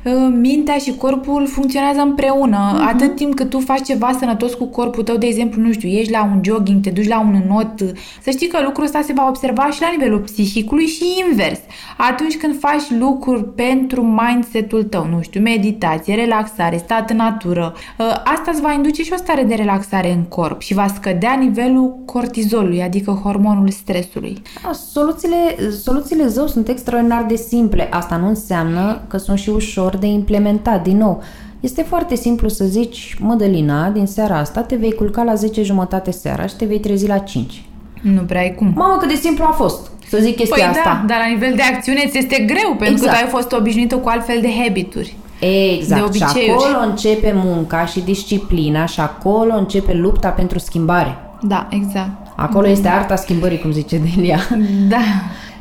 [0.04, 2.70] uh, mintea și corpul funcționează împreună.
[2.74, 2.86] Mhm.
[2.86, 6.10] Atât timp cât tu faci ceva sănătos cu corpul tău, de exemplu, nu știu, ieși
[6.10, 7.88] la un jogging, te duci la un înot, uh,
[8.22, 11.60] să știi că lucrul ăsta se va observa și la nivelul psihicului și invers.
[11.96, 18.06] Atunci când faci lucruri pentru mindset-ul tău, nu știu, meditație, relaxare, stat în natură, uh,
[18.06, 21.94] asta îți va induce și o stare de relaxare în corp și va scădea nivelul
[22.04, 24.42] cortizolului, adică hormonul stresului.
[24.62, 27.88] Da, soluțiile, soluțiile zău sunt extraordinar de simple.
[27.90, 30.82] Asta nu înseamnă că sunt și ușor de implementat.
[30.82, 31.22] Din nou,
[31.60, 36.10] este foarte simplu să zici, Mădălina, din seara asta te vei culca la 10 jumătate
[36.10, 37.64] seara și te vei trezi la 5.
[38.02, 38.72] Nu prea ai cum.
[38.76, 40.82] Mamă, cât de simplu a fost să zic chestia Păi asta.
[40.84, 43.10] da, dar la nivel de acțiune ți este greu, pentru Exact.
[43.12, 45.16] că tu ai fost obișnuită cu altfel de habituri.
[45.40, 46.10] Exact.
[46.10, 46.64] De și obiceiuri.
[46.64, 51.16] acolo începe munca și disciplina și acolo începe lupta pentru schimbare.
[51.42, 52.10] Da, exact.
[52.36, 54.38] Acolo este arta schimbării, cum zice Delia.
[54.88, 54.96] Da.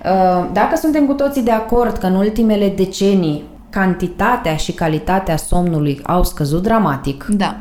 [0.06, 6.00] Uh, Dacă suntem cu toții de acord că în ultimele decenii cantitatea și calitatea somnului
[6.04, 7.56] au scăzut dramatic Da.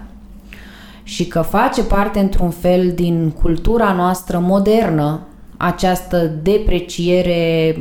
[1.10, 5.20] Și că face parte într-un fel din cultura noastră modernă
[5.56, 7.76] această depreciere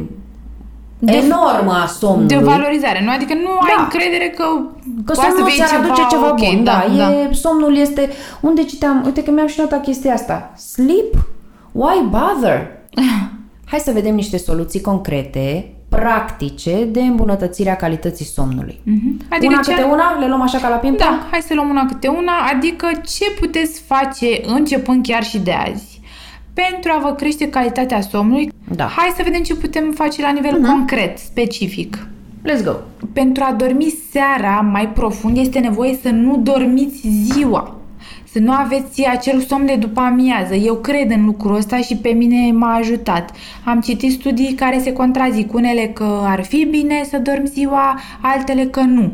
[1.00, 2.28] De- enormă a somnului.
[2.28, 3.12] De valorizare, nu?
[3.12, 3.84] Adică nu ai Da.
[3.84, 4.44] încredere că,
[5.06, 7.12] Că poate somnul fie ți aduce ceva ok, bun, da, da.
[7.14, 8.10] E, somnul este,
[8.42, 11.14] unde citeam, uite că mi-am și notat chestia asta, sleep,
[11.72, 12.68] why bother?
[13.72, 18.80] Hai să vedem niște soluții concrete, practice, de îmbunătățirea calității somnului.
[18.84, 19.22] Mhm.
[19.30, 21.70] Adică una ce- câte una, le luăm așa ca la ping Da, hai să luăm
[21.70, 25.98] una câte una, adică ce puteți face începând chiar și de azi
[26.54, 28.52] pentru a vă crește calitatea somnului.
[28.76, 28.86] Da.
[28.86, 28.94] Mhm.
[28.98, 32.08] Hai să vedem ce putem face la nivel concret, specific.
[32.50, 32.72] Let's go!
[33.14, 37.79] pentru a dormi seara mai profund este nevoie să nu dormiți ziua.
[38.32, 40.54] Să nu aveți acel somn de după amiază.
[40.54, 43.30] Eu cred în lucrul ăsta și pe mine m-a ajutat.
[43.64, 45.54] Am citit studii care se contrazic.
[45.54, 49.12] Unele că ar fi bine să dormi ziua, altele că nu.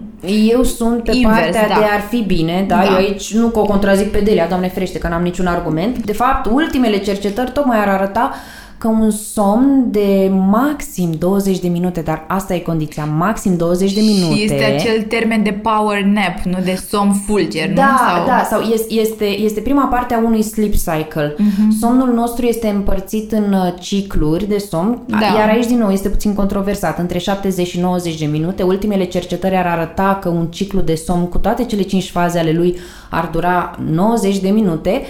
[0.49, 1.75] Eu sunt pe Invers, partea da.
[1.77, 2.75] de ar fi bine, da?
[2.75, 2.83] Da.
[2.83, 6.05] Eu aici nu că o contrazic pe Delia, doamne ferește, că n-am niciun argument.
[6.05, 8.33] De fapt, ultimele cercetări tocmai ar arăta
[8.77, 14.01] că un somn de maxim 20 de minute, dar asta e condiția, maxim 20 de
[14.01, 14.35] minute.
[14.35, 17.75] Și este acel termen de power nap, nu de somn fulger, nu?
[17.75, 18.25] Da, Sau...
[18.25, 21.35] da, sau este, este, este prima parte a unui sleep cycle.
[21.37, 21.71] Mhm.
[21.79, 25.17] Somnul nostru este împărțit în uh, cicluri de somn, Da.
[25.37, 28.63] iar aici din nou este puțin controversat, între 70 și 90 de minute.
[28.63, 32.51] Ultimele cercetări ar arăta că un ciclu de somn cu toate cele 5 faze ale
[32.51, 32.77] lui
[33.09, 35.01] ar dura 90 de minute.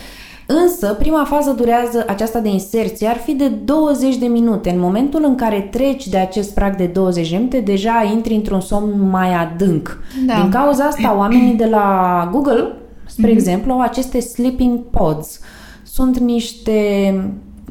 [0.48, 4.70] Însă, prima fază durează, aceasta de inserție, ar fi de 20 de minute.
[4.70, 8.60] În momentul în care treci de acest prag de 20 de minute, deja intri într-un
[8.60, 10.00] somn mai adânc.
[10.26, 10.34] Da.
[10.42, 12.74] Din cauza asta, oamenii de la Google,
[13.06, 15.40] spre exemplu, au aceste sleeping pods.
[15.84, 16.72] Sunt niște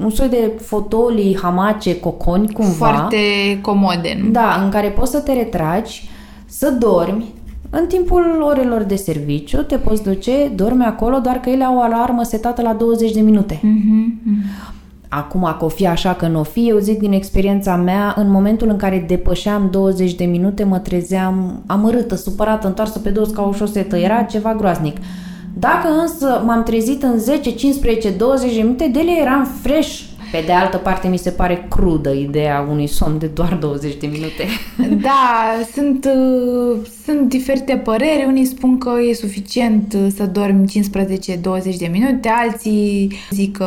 [0.03, 2.73] un soi de fotolii, hamace, coconi, cumva.
[2.73, 3.17] Foarte
[3.63, 4.31] comode, nu?
[4.31, 6.09] Da, în care poți să te retragi,
[6.47, 7.35] să dormi,
[7.81, 11.81] în timpul orelor de serviciu te poți duce, dormi acolo, doar că ele au o
[11.81, 13.61] alarmă setată la 20 de minute.
[13.63, 14.21] Mhm,
[15.09, 18.31] Acum, că o fi așa, că nu o fi, eu zic din experiența mea, în
[18.31, 23.43] momentul în care depășeam 20 de minute, mă trezeam amărâtă, supărată, întoarsă pe dos ca
[23.43, 23.97] o șosetă.
[23.97, 24.97] Era ceva groaznic.
[25.59, 30.01] Dacă însă m-am trezit în 10, 15, 20 de minute, de ele eram fresh.
[30.35, 34.07] Pe de altă parte, mi se pare crudă ideea unui somn de doar 20 de
[34.07, 34.45] minute.
[35.03, 38.25] Da, sunt, uh, sunt diferite păreri.
[38.27, 43.67] Unii spun că e suficient uh, să dormi 15-20 de minute, alții zic că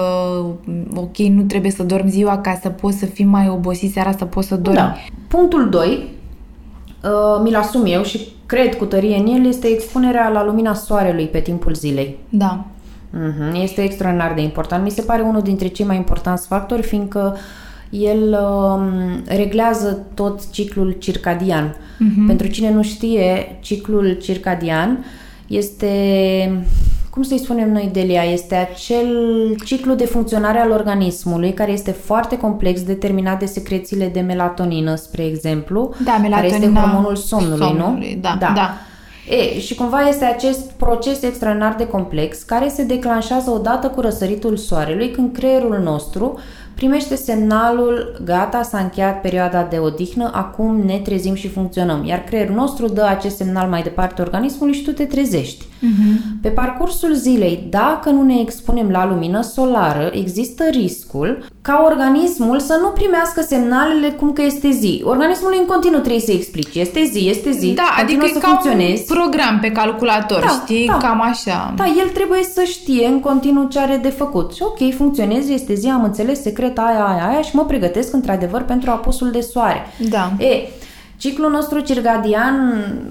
[0.66, 4.12] mm, ok, nu trebuie să dormi ziua ca să poți să fii mai obosit seara,
[4.12, 4.80] să poți să dormi.
[4.80, 4.96] Da.
[5.28, 5.88] Punctul 2,
[7.04, 11.28] uh, mi-l asum eu și cred cu tărie în el, este expunerea la lumina soarelui
[11.28, 12.18] pe timpul zilei.
[12.30, 12.66] Da.
[13.10, 14.84] Mhm, Este extraordinar de important.
[14.84, 17.38] Mi se pare unul dintre cei mai importanți factori, fiindcă
[17.90, 18.90] el um,
[19.28, 21.76] reglează tot ciclul circadian.
[22.28, 25.06] Pentru cine nu știe, ciclul circadian
[25.48, 25.88] este,
[27.10, 29.08] cum să-i spunem noi, Delia, este acel
[29.66, 35.26] ciclu de funcționare al organismului care este foarte complex, determinat de secrețiile de melatonină, spre
[35.26, 38.22] exemplu, Da, care este melatonina hormonul somnului, somnului, nu?
[38.22, 38.74] da, da.
[39.30, 44.58] E, și cumva este acest proces extraordinar de complex care se declanșează odată cu răsăritul
[44.58, 46.40] soarelui când creierul nostru
[46.78, 52.06] primește semnalul gata, s-a încheiat perioada de odihnă, acum ne trezim și funcționăm.
[52.06, 55.66] Iar creierul nostru dă acest semnal mai departe organismului și tu te trezești.
[55.66, 56.42] Uh-huh.
[56.42, 62.80] Pe parcursul zilei, dacă nu ne expunem la lumină solară, există riscul ca organismul să
[62.82, 65.02] nu primească semnalele cum că este zi.
[65.06, 66.76] Organismul în continuu trebuie să explici.
[66.76, 67.74] Este zi, este zi.
[67.74, 69.06] Da, adică e ca funcționezi.
[69.12, 70.88] un program pe calculator, da, știi?
[70.88, 70.98] Da.
[70.98, 71.74] Cam așa.
[71.76, 74.54] Da, el trebuie să știe în continuu ce are de făcut.
[74.54, 78.62] Și ok, funcționezi, este zi, am înțeles, secret aia, aia, aia și mă pregătesc într-adevăr
[78.62, 79.86] pentru apusul de soare.
[80.10, 80.32] Da.
[80.38, 80.68] E,
[81.20, 82.56] Ciclul nostru circadian,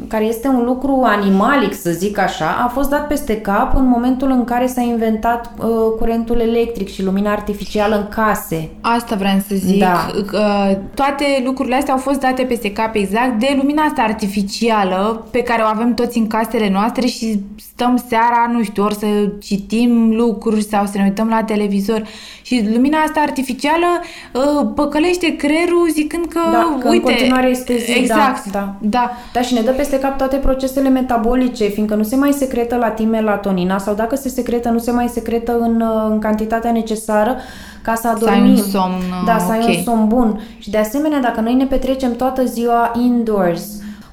[0.09, 4.31] care este un lucru animalic, să zic așa, a fost dat peste cap în momentul
[4.31, 5.67] în care s-a inventat uh,
[5.99, 8.71] curentul electric și lumina artificială în case.
[8.81, 9.79] Asta vreau să zic.
[9.79, 10.11] Da.
[10.33, 15.43] Uh, toate lucrurile astea au fost date peste cap exact de lumina asta artificială pe
[15.43, 17.41] care o avem toți în casele noastre și
[17.73, 19.07] stăm seara, nu știu, ori să
[19.43, 22.03] citim lucruri sau să ne uităm la televizor
[22.47, 23.87] și lumina asta artificială
[24.33, 28.75] uh, păcălește creierul zicând că, da, că uite, în continuare este zi, exact, da, da.
[28.81, 29.11] da.
[29.33, 32.89] Da, și ne dă peste cap toate procesele metabolice, fiindcă nu se mai secretă la
[32.89, 37.37] timp melatonina sau dacă se secretă, nu se mai secretă în, uh, în cantitatea necesară
[37.83, 38.57] ca să adormim.
[38.57, 39.75] Să ai un somn, Da, să ai okay.
[39.77, 40.41] un somn bun.
[40.59, 43.65] Și de asemenea, dacă noi ne petrecem toată ziua indoors,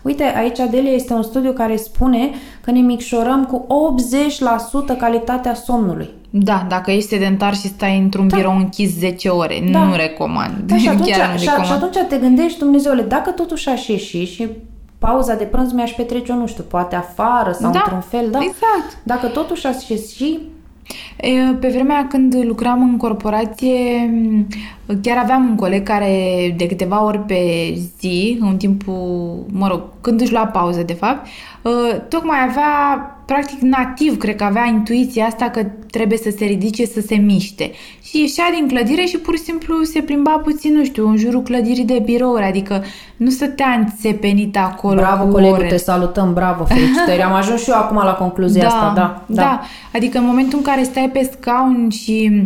[0.01, 2.29] Uite, aici Adelia este un studiu care spune
[2.61, 3.67] că ne micșorăm cu
[4.93, 6.13] 80% calitatea somnului.
[6.35, 8.35] Da, dacă ești sedentar și stai într-un da.
[8.35, 9.83] birou închis 10 ore, da.
[9.83, 10.53] nu recomand.
[10.65, 11.67] Da, și atunci, Chiar nu și, recomand.
[11.67, 14.49] și atunci te gândești, Dumnezeule, dacă totuși aș ieși și
[14.97, 18.39] pauza de prânz mi-aș petrece, eu nu știu, poate afară sau da, într-un fel, da?
[18.41, 18.97] exact.
[19.03, 20.39] Dacă totuși aș ieși,
[21.59, 24.09] pe vremea când lucram în corporație,
[25.01, 30.21] chiar aveam un coleg care de câteva ori pe zi, în timpul, mă rog, când
[30.21, 31.27] își lua pauză, de fapt,
[32.09, 37.01] tocmai avea practic nativ, cred că avea intuiția asta că trebuie să se ridice, să
[37.01, 37.71] se miște.
[38.03, 41.41] Și ieșea din clădire și pur și simplu se plimba puțin, nu știu, în jurul
[41.41, 42.83] clădirii de birouri, adică
[43.17, 44.95] nu stătea înțepenit acolo.
[44.95, 47.21] Bravo, colegul, te salutăm, bravo, felicitări.
[47.21, 49.41] Am ajuns și eu acum la concluzia da, asta, da, da.
[49.41, 49.61] Da,
[49.93, 52.43] adică în momentul în care stai pe scaun și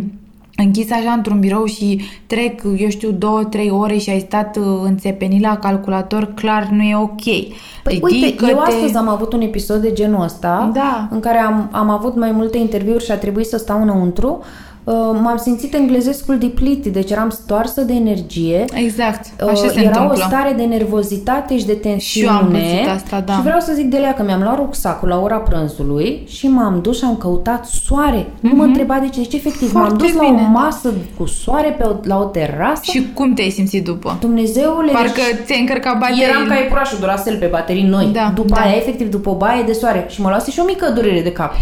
[0.62, 4.64] închis așa într-un birou și trec, eu știu, două, trei ore și ai stat uh,
[4.82, 7.24] înțepenit la calculator, clar nu e ok.
[7.82, 11.08] Păi uite, eu astăzi am avut un episod de genul ăsta da.
[11.10, 14.67] în care am, am avut mai multe interviuri și a trebuit să stau înăuntru Uh,
[15.22, 18.64] m-am simțit englezescul depleted, deci eram stoarsă de energie.
[18.74, 20.24] Exact, uh, așa se Era întâmplă.
[20.24, 22.00] o stare de nervozitate și de tensiune.
[22.00, 23.32] Și eu am asta, da.
[23.32, 26.80] Și vreau să zic de lea că mi-am luat rucsacul la ora prânzului și m-am
[26.82, 28.22] dus și am căutat soare.
[28.22, 28.40] Mm-hmm.
[28.40, 28.62] Nu mă mhm.
[28.62, 30.22] întreba de ce, deci efectiv Foarte m-am dus bine.
[30.22, 32.82] la o masă cu soare pe o, la o terasă.
[32.82, 34.16] Și cum te-ai simțit după?
[34.20, 36.22] Dumnezeule, Parcă deci ți-ai încărcat baterii.
[36.22, 38.10] Eram ca iepurașul Duracell pe baterii noi.
[38.12, 38.60] Da, după da.
[38.60, 40.06] aia, efectiv, după o baie de soare.
[40.08, 41.54] Și mă luase și o mică durere de cap.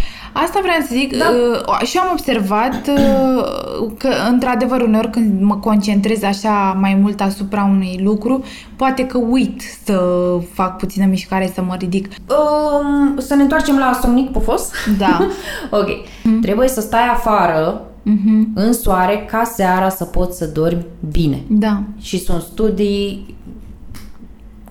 [0.44, 1.18] Asta vreau să zic.
[1.18, 1.24] Da.
[1.66, 7.64] Uh, și am observat uh, că, într-adevăr, uneori când mă concentrez așa mai mult asupra
[7.64, 8.44] unui lucru,
[8.76, 10.00] poate că uit să
[10.52, 12.08] fac puțină mișcare, să mă ridic.
[12.08, 14.70] Um, să ne întoarcem la somnic pufos?
[14.98, 15.26] Da.
[15.80, 15.88] ok.
[16.24, 16.40] Mm.
[16.40, 18.54] Trebuie să stai afară mm-hmm.
[18.54, 21.42] în soare ca seara să poți să dormi bine.
[21.48, 21.82] Da.
[22.00, 23.34] Și sunt studii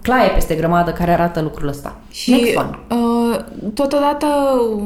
[0.01, 1.95] claie peste grămadă care arată lucrul ăsta.
[2.15, 2.57] Și
[2.89, 3.39] uh,
[3.73, 4.27] totodată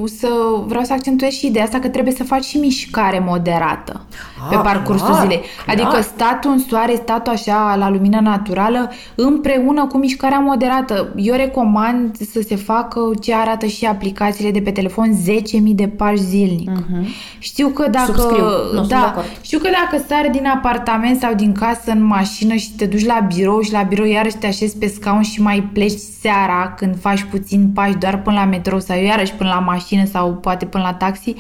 [0.06, 0.28] să
[0.66, 4.06] vreau să accentuez și ideea asta că trebuie să faci și mișcare moderată
[4.42, 5.42] ah, pe parcursul clar, zilei.
[5.66, 5.76] Clar.
[5.76, 11.14] Adică statul în soare, statul așa la lumină naturală împreună cu mișcarea moderată.
[11.16, 16.22] Eu recomand să se facă ce arată și aplicațiile de pe telefon 10.000 de pași
[16.22, 16.70] zilnic.
[16.70, 17.08] Uh-huh.
[17.40, 18.46] Știu că dacă Subscriu.
[18.74, 22.86] Nu, da, știu că dacă sari din apartament sau din casă în mașină și te
[22.86, 26.74] duci la birou și la birou iarăși te așezi pe scaun și mai pleci seara
[26.78, 30.34] când faci faci puțin pași doar până la metrou sau iarăși până la mașină sau
[30.34, 31.36] poate până la taxi,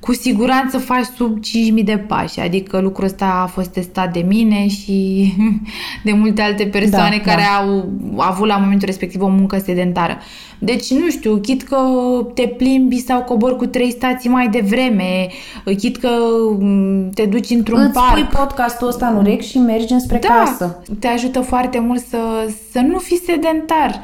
[0.00, 1.38] cu siguranță faci sub
[1.78, 2.40] 5.000 de pași.
[2.40, 5.32] Adică lucrul ăsta a fost testat de mine și
[6.04, 7.64] de multe alte persoane da, care da.
[7.64, 10.18] au avut la momentul respectiv o muncă sedentară.
[10.58, 11.76] Deci, nu știu, chit că
[12.34, 15.28] te plimbi sau cobori cu trei stații mai devreme,
[15.76, 16.08] chit că
[16.58, 18.12] mm, te duci într-un Îți parc.
[18.12, 20.82] pui podcastul ăsta în urechi și mergi înspre da, casă.
[20.98, 22.18] te ajută foarte mult să,
[22.72, 24.00] să nu fii sedentar.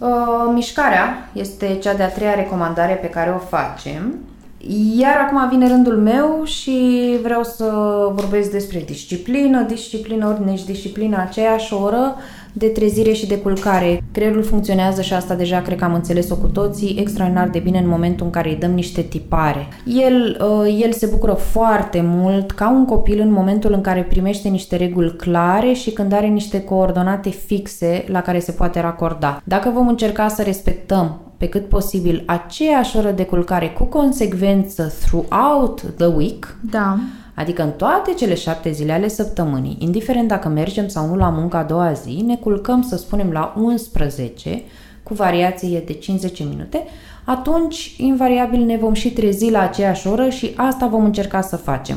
[0.00, 4.18] Uh, mișcarea este cea de-a treia recomandare pe care o facem.
[4.96, 7.64] Iar acum vine rândul meu și vreau să
[8.12, 12.16] vorbesc despre disciplină, disciplină, ordine și disciplină aceeași oră
[12.52, 14.02] de trezire și de culcare.
[14.12, 17.88] Creierul funcționează și asta deja cred că am înțeles-o cu toții extraordinar de bine în
[17.88, 19.68] momentul în care îi dăm niște tipare.
[19.86, 24.48] El, uh, el se bucură foarte mult ca un copil în momentul în care primește
[24.48, 29.42] niște reguli clare și când are niște coordonate fixe la care se poate racorda.
[29.44, 35.82] Dacă vom încerca să respectăm pe cât posibil aceeași oră de culcare cu consecvență throughout
[35.96, 36.98] the week, Da.
[37.34, 41.56] Adică în toate cele șapte zile ale săptămânii, indiferent dacă mergem sau nu la muncă
[41.56, 44.62] a doua zi, ne culcăm, să spunem, la 11,
[45.02, 46.84] cu variație de 50 minute,
[47.24, 51.96] atunci, invariabil, ne vom și trezi la aceeași oră și asta vom încerca să facem.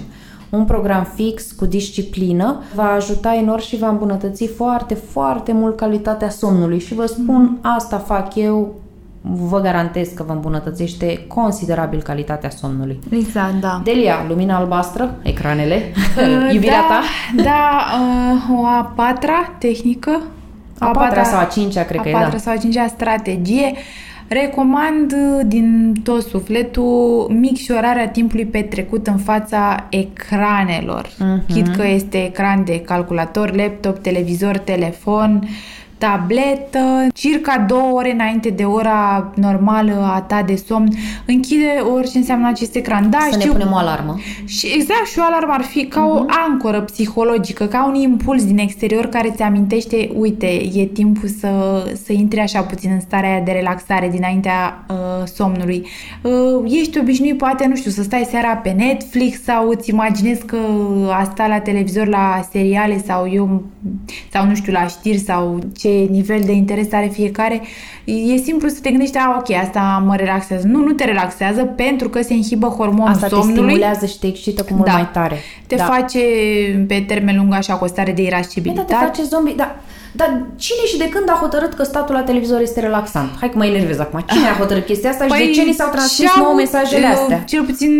[0.50, 6.30] Un program fix, cu disciplină, va ajuta enorm și va îmbunătăți foarte, foarte mult calitatea
[6.30, 8.76] somnului și vă spun, asta fac eu,
[9.34, 13.00] vă garantez că vă îmbunătățește considerabil calitatea somnului.
[13.10, 13.82] Exact, da.
[13.84, 17.02] Delia, lumina albastră, ecranele, Uh, iubirea da, ta?
[17.44, 17.86] Da,
[18.50, 20.22] uh, o a patra tehnică.
[20.80, 22.38] A patra sau a cincea, cred a că e, patra da.
[22.38, 23.74] sau a cincea strategie.
[24.28, 31.10] Recomand uh, din tot sufletul micșorarea timpului petrecut în fața ecranelor.
[31.20, 31.46] Mhm.
[31.48, 35.48] Chit că este ecran de calculator, laptop, televizor, telefon,
[35.98, 40.92] tabletă, circa două ore înainte de ora normală a ta de somn,
[41.26, 43.10] închide orice înseamnă acest ecran.
[43.10, 44.16] Da, Să ne știu, punem o alarmă.
[44.46, 48.58] și exact, și o alarmă ar fi ca o ancoră psihologică, ca un impuls din
[48.58, 53.44] exterior care ți amintește, uite, e timpul să, să intri așa puțin în starea aia
[53.44, 55.88] de relaxare dinaintea uh, somnului.
[56.22, 60.58] Uh, ești obișnuit, poate, nu știu, să stai seara pe Netflix sau îți imaginezi că
[61.20, 63.64] a sta la televizor la seriale sau eu,
[64.32, 67.62] sau nu știu, la știri sau ce nivel de interes are fiecare.
[68.04, 70.68] E simplu să te gândești, a, ok, asta mă relaxează.
[70.68, 74.28] Nu, nu te relaxează pentru că se inhibă hormonul Asta te somnului stimulează și te
[74.28, 74.92] excită cu mult Da.
[74.94, 75.36] mai tare.
[75.68, 75.84] te da.
[75.84, 76.20] face
[76.88, 78.94] pe termen lung așa cu o stare de Bine, dar irascibilitate.
[78.94, 79.54] te face zombie.
[79.58, 79.76] Da.
[80.16, 83.30] Dar cine și de când a hotărât că statul la televizor este relaxant?
[83.40, 84.20] Hai că mă enervez acum.
[84.20, 87.18] Cine a hotărât chestia asta și de ce ni s-au transmis și-au, nouă mesajele uh,
[87.20, 87.44] astea?
[87.44, 87.92] Cel puțin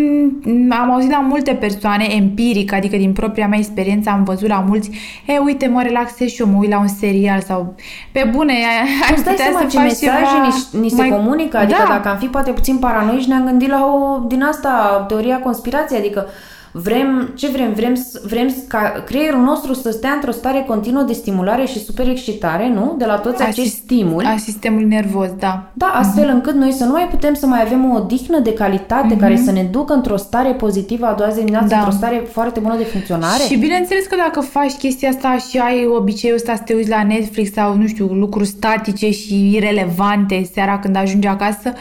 [0.42, 4.64] m, am auzit la multe persoane, empiric, adică din propria mea experiență, am văzut la
[4.68, 4.90] mulți,
[5.26, 7.74] e, uite, mă relaxez și eu, mă uit la un serial sau
[8.12, 10.96] pe bune, ai Îți dai putea seama să ce faci mesaje ceva ni, ni se
[10.96, 11.56] mai- comunică?
[11.56, 11.92] Adică da.
[11.92, 16.26] dacă am fi poate puțin paranoici, ne-am gândit la o din asta, teoria conspirației, adică
[16.72, 17.72] vrem, ce vrem?
[17.72, 21.84] Vrem, s- vrem s- ca creierul nostru să stea într-o stare continuă de stimulare și
[21.84, 22.94] super excitare, nu?
[22.98, 24.26] De la toți acești Asist- stimuli.
[24.26, 25.62] A sistemului nervos, da.
[25.72, 29.16] Da, astfel încât noi să nu mai putem să mai avem o odihnă de calitate
[29.16, 31.76] care să ne ducă într-o stare pozitivă a doua zi de dimineață, Da.
[31.76, 33.42] într-o stare foarte bună de funcționare.
[33.48, 37.02] Și bineînțeles că dacă faci chestia asta și ai obiceiul ăsta să te uiți la
[37.02, 41.72] Netflix sau, nu știu, lucruri statice și irelevante seara când ajungi acasă,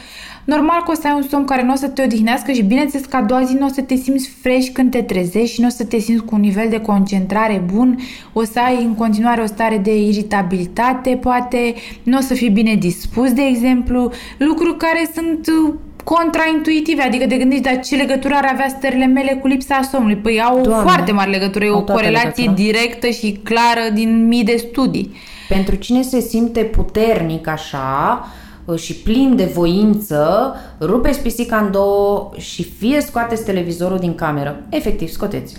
[0.46, 3.06] normal că o să ai un somn care nu o să te odihnească și bineînțeles
[3.06, 5.68] că a doua zi nu o să te simți fresh când te trezești și nu
[5.68, 8.00] o să te simți cu un nivel de concentrare bun,
[8.34, 11.74] o să ai în continuare o stare de iritabilitate, poate
[12.04, 15.74] nu o să fii bine dispus, de exemplu, lucruri care sunt uh,
[16.04, 20.16] contraintuitive, adică te gândești, dar ce legătură ar avea stările mele cu lipsa somnului?
[20.16, 22.70] Păi au o Doamne, foarte mare legătură, e au o toată corelație legătura.
[22.70, 25.16] directă și clară din mii de studii.
[25.50, 28.45] Pentru cine se simte puternic așa uh,
[28.76, 34.56] și plin de voință, rupeți pisica în două și fie scoateți televizorul din cameră.
[34.70, 35.58] Efectiv, scoteți-l.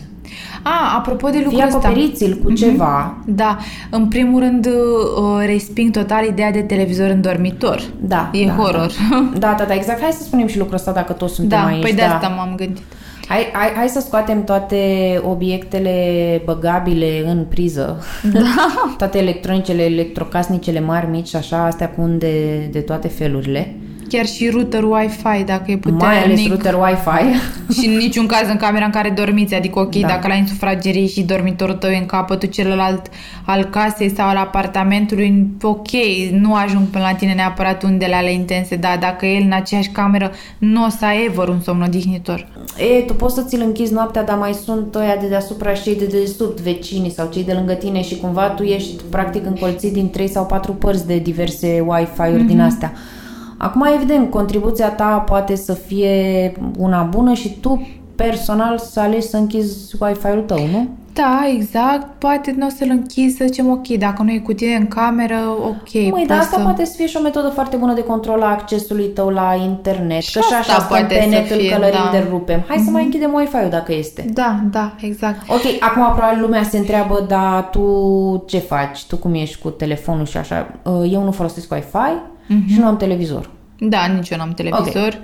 [0.63, 1.79] A, apropo de lucrul Fie ăsta.
[1.89, 3.17] acoperiți-l cu ceva.
[3.27, 3.59] Da,
[3.91, 7.83] în primul rând uh, resping total ideea de televizor în dormitor.
[8.01, 8.31] Da.
[8.33, 8.91] E da, horror.
[9.11, 9.29] Da.
[9.39, 10.01] da, da, da, exact.
[10.01, 11.83] Hai să spunem și lucrul ăsta dacă toți suntem Da, aici.
[11.83, 12.15] păi de da.
[12.15, 12.83] asta m-am gândit.
[13.29, 14.81] Hai, hai, hai să scoatem toate
[15.25, 18.05] obiectele băgabile în priză.
[18.33, 18.41] Da.
[18.99, 23.77] toate electronicele, electrocasnicele mari, mici, așa, astea cu unde de toate felurile.
[24.09, 26.07] Chiar și router Wi-Fi, dacă e puternic.
[26.07, 27.25] Mai ales router Wi-Fi.
[27.79, 30.07] Și în niciun caz în camera în care dormiți, adică ok, Da.
[30.07, 33.07] dacă la insufragerie și dormitorul tău e în capătul celălalt
[33.45, 35.89] al casei sau al apartamentului, ok,
[36.33, 39.89] nu ajung până la tine neapărat undele ale intense, dar dacă e el în aceeași
[39.89, 42.49] cameră, nu o să ai ever un somn odihnitor.
[42.97, 45.97] E, tu poți să ți-l închizi noaptea, dar mai sunt ăia de deasupra și cei
[45.97, 50.11] de dedesubt, vecinii sau cei de lângă tine și cumva tu ești practic încălțit din
[50.11, 52.47] 3 sau 4 părți de diverse Wi-Fi-uri mm-hmm.
[52.47, 52.93] din astea.
[53.57, 59.37] Acum, evident, contribuția ta poate să fie una bună și tu personal să alegi să
[59.37, 60.89] închizi Wi-Fi-ul tău, nu?
[61.13, 64.75] Da, exact, poate nu o să-l închizi, să zicem ok, dacă nu e cu tine
[64.75, 65.93] în cameră, ok.
[65.93, 66.63] Măi, poți dar asta să...
[66.63, 70.23] poate să fie și o metodă foarte bună de control a accesului tău la internet.
[70.23, 72.19] Și că și asta așa stăm poate pe să net, îl fie, călărim da.
[72.19, 72.65] de rupem.
[72.69, 74.25] Hai să mai închidem Wi-Fi-ul dacă este.
[74.33, 75.51] Da, da, exact.
[75.51, 79.05] Ok, acum probabil lumea se întreabă, dar tu ce faci?
[79.05, 80.75] Tu cum ești cu telefonul și așa?
[80.83, 83.51] Uh, Eu nu folosesc Wi-Fi și nu am televizor.
[83.79, 85.19] Da, nici eu n-am televizor.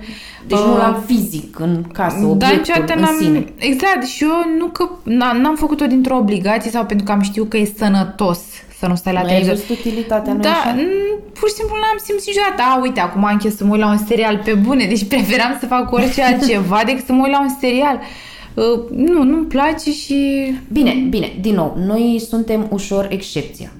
[0.47, 3.17] Deci Uh, nu l-am fizic în casă, Dar obiectul niciodată în n-am...
[3.21, 3.45] sine.
[3.57, 7.49] Exact, și eu nu că n- n-am făcut-o dintr-o obligație sau pentru că am știut
[7.49, 8.39] că e sănătos
[8.79, 9.65] să nu stai la Nu ai televizor.
[9.67, 10.75] văzut utilitatea, nu Da, așa?
[10.75, 12.61] n- pur și simplu n-am simțit niciodată.
[12.61, 15.57] A, uite, acum am chef să mă uit la un serial pe bune, deci preferam
[15.59, 17.99] să fac orice altceva decât să mă uit la un serial.
[18.53, 18.63] Uh,
[18.95, 20.17] nu, nu-mi place și...
[20.71, 23.71] Bine, bine, din nou, noi suntem ușor excepția.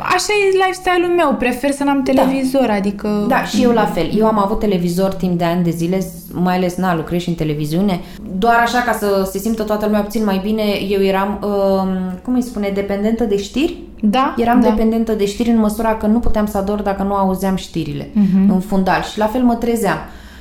[0.00, 2.72] Așa e lifestyle-ul meu, prefer să n-am televizor, da.
[2.72, 3.24] adică...
[3.28, 4.10] Da, și eu la fel.
[4.16, 7.34] Eu am avut televizor timp de ani de zile, mai ales, na, lucrez și în
[7.34, 8.00] televiziune.
[8.38, 12.34] Doar așa ca să se simtă toată lumea puțin mai bine, eu eram, uh, cum
[12.34, 13.76] îi spune, dependentă de știri.
[14.00, 14.68] Da, Eram da.
[14.68, 18.48] dependentă de știri în măsura că nu puteam să ador dacă nu auzeam știrile uh-huh.
[18.48, 19.02] în fundal.
[19.02, 19.98] Și la fel mă trezeam.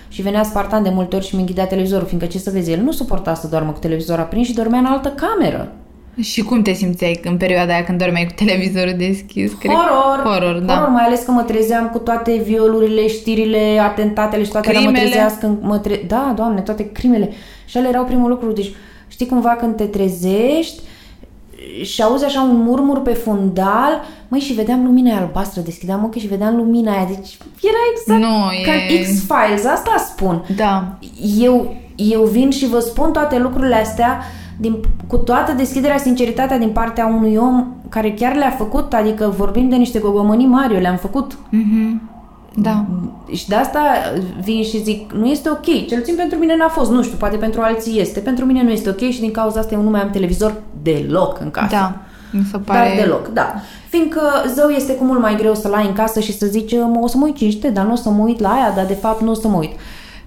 [0.07, 2.81] Și venea Spartan de multe ori și mi înghidea televizorul, fiindcă ce să vezi, el
[2.81, 5.71] nu suporta să doarmă cu televizorul aprins și dormea în altă cameră.
[6.21, 9.51] Și cum te simțeai în perioada aia când dormeai cu televizorul deschis?
[9.53, 10.21] Horror!
[10.33, 10.73] Horror, da.
[10.73, 14.85] Horror, mai ales că mă trezeam cu toate violurile, știrile, atentatele și toate alea mă
[14.87, 15.09] Crimele.
[15.09, 15.45] trezească.
[15.45, 17.29] în- Mă tre- da, doamne, toate crimele.
[17.65, 18.51] Și alea erau primul lucru.
[18.51, 18.71] Deci,
[19.07, 20.81] știi cumva când te trezești
[21.83, 26.21] și auzi așa un murmur pe fundal, măi, și vedeam lumina aia albastră, deschideam ochii
[26.21, 27.05] și vedeam lumina aia.
[27.07, 30.45] Deci era exact Nu, ca e- în X-Files, asta spun.
[30.55, 30.97] Da.
[31.39, 34.19] Eu, eu vin și vă spun toate lucrurile astea
[34.57, 34.75] din,
[35.07, 39.75] cu toată deschiderea, sinceritatea din partea unui om care chiar le-a făcut, adică vorbim de
[39.75, 41.37] niște gogomănii mari, eu le-am făcut.
[42.55, 42.85] Da.
[43.31, 43.79] Și de asta
[44.43, 47.37] vin și zic, nu este ok, cel puțin pentru mine n-a fost, nu știu, poate
[47.37, 50.01] pentru alții este, pentru mine nu este ok și din cauza asta eu nu mai
[50.01, 51.75] am televizor deloc în casă.
[51.75, 51.95] Da.
[52.31, 52.99] Mi se Dar pare...
[53.01, 53.53] deloc, da.
[53.89, 54.21] Fiindcă
[54.53, 57.07] zău este cu mult mai greu să-l ai în casă și să zici, mă, o
[57.07, 59.21] să mă uit cinste, dar nu o să mă uit la aia, dar de fapt
[59.21, 59.71] nu o să mă uit.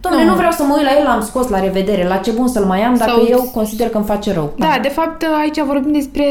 [0.03, 0.30] Dom'le, Nu.
[0.30, 2.64] nu vreau să mă uit la el, l-am scos la revedere, la ce bun să-l
[2.64, 4.53] mai am dacă Sau- eu consider că îmi face rău.
[4.57, 6.24] Da, de fapt aici vorbim despre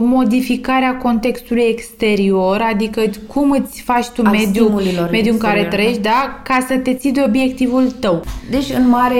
[0.00, 5.72] modificarea contextului exterior, adică cum îți faci tu Al mediul, stimulilor mediul în care exterior,
[5.72, 8.20] trăiești, da, ca să te ții de obiectivul tău.
[8.50, 9.14] Deci, în mare,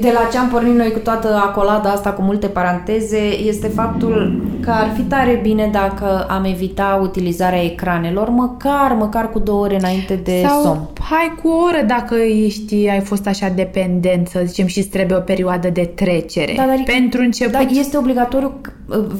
[0.00, 4.42] de la ce am pornit noi cu toată acolada asta, cu multe paranteze, este faptul
[4.60, 9.76] că ar fi tare bine dacă am evita utilizarea ecranelor, măcar, măcar cu două ore
[9.78, 10.80] înainte de Sau somn.
[11.10, 12.14] hai cu o oră dacă
[12.44, 16.52] ești, ai fost așa dependent, să zicem, și îți trebuie o perioadă de trecere.
[16.56, 18.52] Da, dar e- Pentru început, Da, este obligatoriu,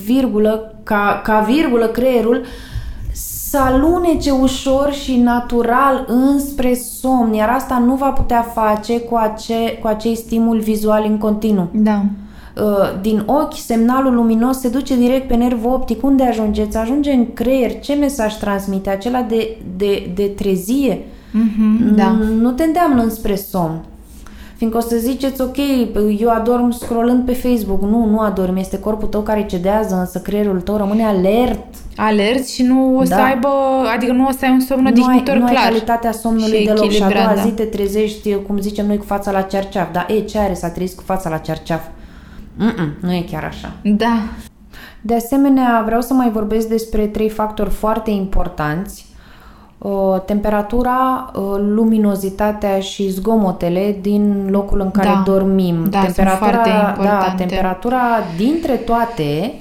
[0.05, 2.43] virgulă, ca, ca virgulă creierul
[3.13, 9.79] să alunece ușor și natural înspre somn, iar asta nu va putea face cu, ace,
[9.81, 11.69] cu acei stimuli vizuali în continuu.
[11.73, 12.03] da.
[12.63, 16.03] Uh, Din ochi, semnalul luminos se duce direct pe nervul optic.
[16.05, 16.77] Unde ajungeți?
[16.77, 17.81] Ajunge în creier.
[17.81, 18.91] Ce mesaj transmite?
[18.91, 20.99] Acela de, de, de trezie?
[21.33, 22.05] Mhm, da.
[22.21, 23.85] Mm, Nu te îndeamnă înspre somn.
[24.65, 25.57] Fiindcă o să ziceți, ok,
[26.19, 27.83] eu adorm scrollând pe Facebook.
[27.83, 31.65] Nu, nu adormi, este corpul tău care cedează, însă creierul tău rămâne alert.
[31.97, 33.25] Alerți și nu o să Da.
[33.25, 33.49] aibă,
[33.95, 35.65] adică nu o să ai un somn Nu ai, odihnitor nu ai clar.
[35.65, 37.43] calitatea somnului și deloc și a echilibrat, doua da.
[37.43, 39.93] zi te trezești, cum zicem noi, cu fața la cerceaf.
[39.93, 40.55] Dar, e, ce are?
[40.55, 41.83] S-a trezit cu fața la cerceaf.
[42.59, 43.73] Mm-mm, nu e chiar așa.
[43.83, 44.19] Da.
[45.01, 49.07] De asemenea, vreau să mai vorbesc despre trei factori foarte importanți.
[49.85, 55.22] Uh, Temperatura, uh, luminozitatea și zgomotele din locul în care Da.
[55.24, 55.87] dormim.
[55.91, 57.45] Da, sunt temperatura, foarte da, importante.
[57.45, 58.01] temperatura
[58.37, 59.55] dintre toate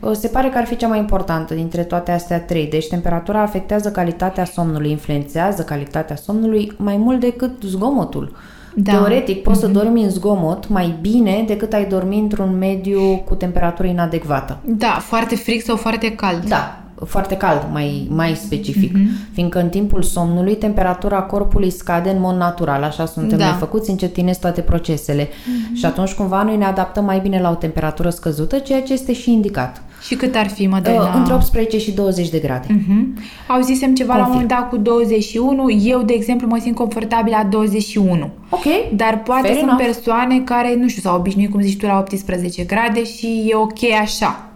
[0.00, 2.66] uh, se pare că ar fi cea mai importantă dintre toate astea trei.
[2.66, 8.36] Deci temperatura afectează calitatea somnului, influențează calitatea somnului mai mult decât zgomotul.
[8.74, 8.92] Da.
[8.92, 13.88] Teoretic, poți să dormi în zgomot mai bine decât ai dormi într-un mediu cu temperatură
[13.88, 14.58] inadecvată.
[14.64, 16.44] Da, foarte fric sau foarte cald.
[16.48, 18.96] Da, foarte cald, mai, mai specific.
[18.96, 19.32] Mm-hmm.
[19.32, 23.44] Fiindcă în timpul somnului temperatura corpului scade în mod natural, așa suntem Da.
[23.44, 25.26] noi făcuți, încetinesc toate procesele.
[25.26, 25.74] Mm-hmm.
[25.74, 29.12] Și atunci cumva noi ne adaptăm mai bine la o temperatură scăzută, ceea ce este
[29.12, 29.82] și indicat.
[30.06, 31.02] Și cât ar fi, Mădălina?
[31.02, 32.66] Uh, între 18 și 20 de grade.
[32.68, 33.18] Mhm.
[33.48, 34.46] Auzisem ceva la un Confirm.
[34.48, 38.30] moment dat cu 21, eu, de exemplu, mă simt confortabil la 21.
[38.50, 38.64] Ok.
[38.96, 39.84] Dar poate Fair sunt enough.
[39.84, 43.78] persoane care, nu știu, s-au obișnuit, cum zici tu, la 18 grade și e ok
[44.02, 44.47] așa.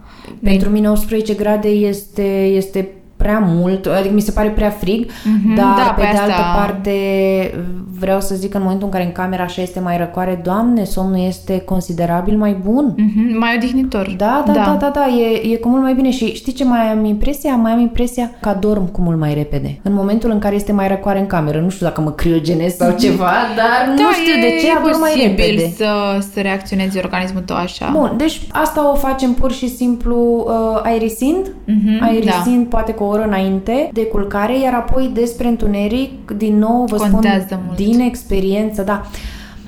[0.43, 2.89] Pentru mine 18 grade este, este
[3.23, 6.21] prea mult, adică mi se pare prea frig, Mhm, dar da, pe pe de asta-
[6.23, 6.91] altă parte
[7.99, 10.83] vreau să zic că în momentul în care în camera așa este mai răcoare, doamne,
[10.83, 12.93] somnul este considerabil mai bun.
[12.97, 14.13] Mhm, Mai odihnitor.
[14.17, 16.63] Da, da, da, da, da, da e, e cu mult mai bine și știi ce
[16.63, 17.55] mai am impresia?
[17.55, 19.79] Mai am impresia că adorm cu mult mai repede.
[19.83, 22.95] În momentul în care este mai răcoare în cameră, nu știu dacă mă criogenez sau
[22.99, 25.73] ceva, dar nu știu e, de ce e adorm mai posibil repede.
[25.77, 25.87] să,
[26.33, 27.89] să reacționeze organismul tău așa.
[27.93, 33.12] Bun, deci asta o facem pur și simplu uh, aerisind, Mhm, aerisind poate cu o
[33.13, 37.77] oră înainte de culcare, iar apoi despre întuneric, din nou vă Contează spun mult.
[37.77, 39.01] din experiență, da.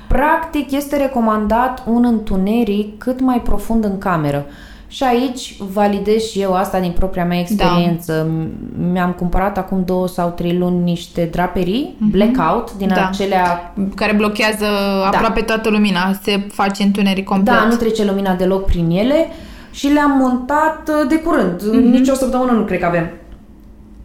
[0.07, 4.45] Practic este recomandat un întuneric cât mai profund în cameră.
[4.87, 8.13] Și aici validez și eu asta din propria mea experiență.
[8.13, 8.85] Da.
[8.91, 13.07] Mi-am cumpărat acum două sau trei luni niște draperii, blackout, din Da.
[13.07, 14.65] acelea Care blochează
[15.05, 15.99] aproape toată lumina.
[16.21, 17.55] Se face întuneric complet.
[17.55, 19.27] Da, nu trece lumina deloc prin ele
[19.71, 21.61] și le-am montat uh, de curând.
[21.61, 21.91] Mm-hmm.
[21.91, 23.09] Nici o săptămână nu cred că avem.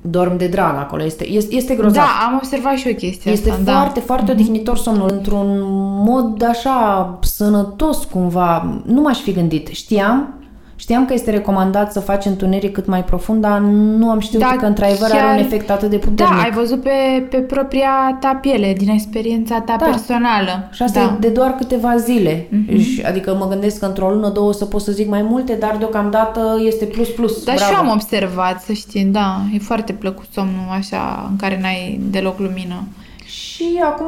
[0.03, 1.95] Dorm de drag acolo, este, este, este grozav.
[1.95, 3.73] Da, am observat și eu chestia Este asta.
[3.73, 4.05] foarte, da.
[4.07, 5.59] foarte odihnitor somnul, într-un
[6.05, 8.81] mod așa sănătos cumva.
[8.85, 9.69] Nu m-aș fi gândit.
[9.69, 10.35] Știam,
[10.81, 14.57] Știam că este recomandat să faci întuneric cât mai profund, dar nu am știut Da,
[14.59, 16.35] că într-adevăr chiar- are un efect atât de puternic.
[16.37, 19.85] Da, ai văzut pe, pe propria ta piele, din experiența ta Da.
[19.85, 20.69] personală.
[20.73, 21.13] Și asta da.
[21.15, 22.49] e de doar câteva zile.
[22.79, 25.77] Și, adică mă gândesc că într-o lună, două să pot să zic mai multe, dar
[25.79, 27.45] deocamdată este plus plus.
[27.45, 27.71] Dar Bravo.
[27.71, 32.01] și eu am observat, să știi, da, e foarte plăcut somnul așa în care n-ai
[32.11, 32.83] deloc lumină.
[33.25, 34.07] Și acum,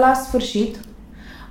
[0.00, 0.76] la sfârșit,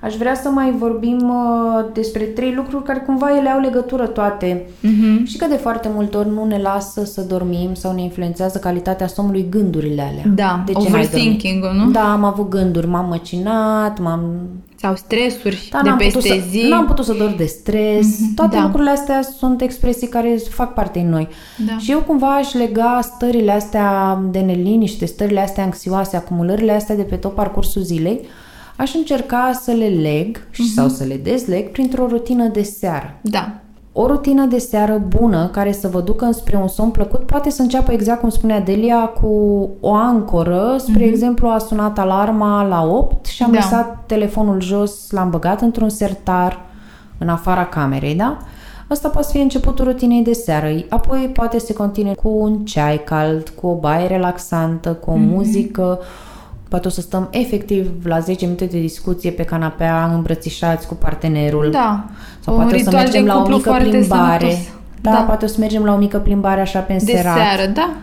[0.01, 4.65] aș vrea să mai vorbim uh, despre trei lucruri care cumva ele au legătură toate.
[4.79, 5.25] Mhm.
[5.25, 9.07] Și că de foarte multe ori nu ne lasă să dormim sau ne influențează calitatea
[9.07, 10.23] somnului gândurile alea.
[10.35, 11.07] Da, de ce n-ai dormit?
[11.07, 11.91] overthinking-ul, nu?
[11.91, 14.21] Da, am avut gânduri, m-am măcinat, m-am
[14.75, 16.65] Sau stresuri Da, de n-am peste putut, să, zi.
[16.69, 18.07] n-am putut să dor de stres.
[18.07, 18.61] Mm-hmm, Toate da.
[18.61, 21.27] lucrurile astea sunt expresii care fac parte din noi.
[21.67, 21.77] Da.
[21.77, 27.01] Și eu cumva aș lega stările astea de neliniște, stările astea anxioase, acumulările astea de
[27.01, 28.19] pe tot parcursul zilei,
[28.81, 30.71] aș încerca să le leg și Mhm.
[30.73, 33.13] sau să le dezleg printr-o rutină de seară.
[33.21, 33.51] Da.
[33.93, 37.61] O rutină de seară bună care să vă ducă înspre un somn plăcut poate să
[37.61, 39.27] înceapă exact cum spunea Delia cu
[39.79, 40.75] o ancoră.
[40.79, 43.59] Spre exemplu, a sunat alarma la 8 și am Mhm.
[43.59, 43.65] Da.
[43.65, 46.59] lăsat telefonul jos, l-am băgat într-un sertar
[47.17, 48.37] în afara camerei, da?
[48.87, 50.67] Asta poate să fie începutul rutinei de seară.
[50.89, 55.29] Apoi poate se continue cu un ceai cald, cu o baie relaxantă, cu o Mhm.
[55.29, 55.99] muzică.
[56.71, 61.69] Poate o să stăm efectiv la 10 minute de discuție pe canapea, îmbrățișați cu partenerul.
[61.71, 62.05] Da.
[62.39, 64.39] Sau Un poate o să ritual mergem de la o cuplu mică foarte plimbare.
[64.39, 64.67] sănătos.
[65.01, 65.17] Da, Da.
[65.17, 67.35] poate o să mergem la o mică plimbare așa pe De înserat.
[67.37, 67.93] seară, da.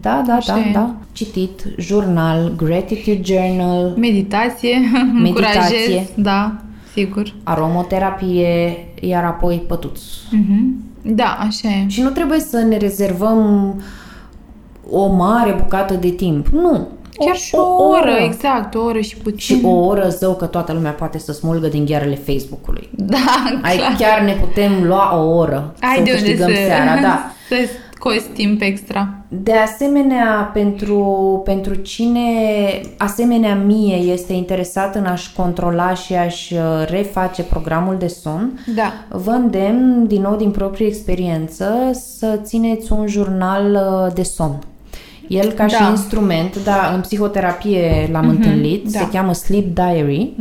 [0.00, 0.70] Da, da, Așa da, e.
[0.72, 0.94] da.
[1.12, 4.76] Citit, jurnal, gratitude journal, Meditație,
[5.12, 5.26] Meditație.
[5.26, 6.56] încurajez, da,
[6.92, 7.34] sigur.
[7.42, 10.00] aromoterapie, iar apoi pătuț.
[10.30, 10.74] Mhm.
[11.02, 11.84] Da, așa e.
[11.88, 13.74] Și nu trebuie să ne rezervăm
[14.90, 16.46] o mare bucată de timp.
[16.48, 16.86] Nu.
[17.18, 19.56] Chiar și o, oră, exact, o oră și puțin.
[19.56, 22.88] Și o oră zău că toată lumea poate să smulgă din ghearele Facebook-ului.
[22.90, 23.94] Da, Ai, clar.
[23.98, 27.30] chiar ne putem lua o oră Ai să de o unde câștigăm să, seara, da.
[27.48, 27.56] să
[27.94, 29.08] scoți timp extra.
[29.28, 31.02] De asemenea, pentru,
[31.44, 32.20] pentru cine
[32.98, 38.92] asemenea mie este interesat în a-și controla și a-și uh, reface programul de somn, Da.
[39.08, 44.58] vă îndemn din nou din proprie experiență să țineți un jurnal uh, de somn.
[45.28, 45.88] El ca și Da.
[45.90, 48.98] instrument, da, în psihoterapie l-am întâlnit, da.
[48.98, 50.32] se cheamă Sleep Diary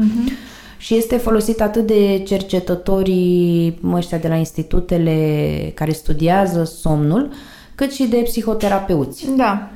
[0.77, 7.29] și este folosit atât de cercetătorii ăștia de la institutele care studiază somnul,
[7.75, 9.25] cât și de psihoterapeuți.
[9.35, 9.69] Da.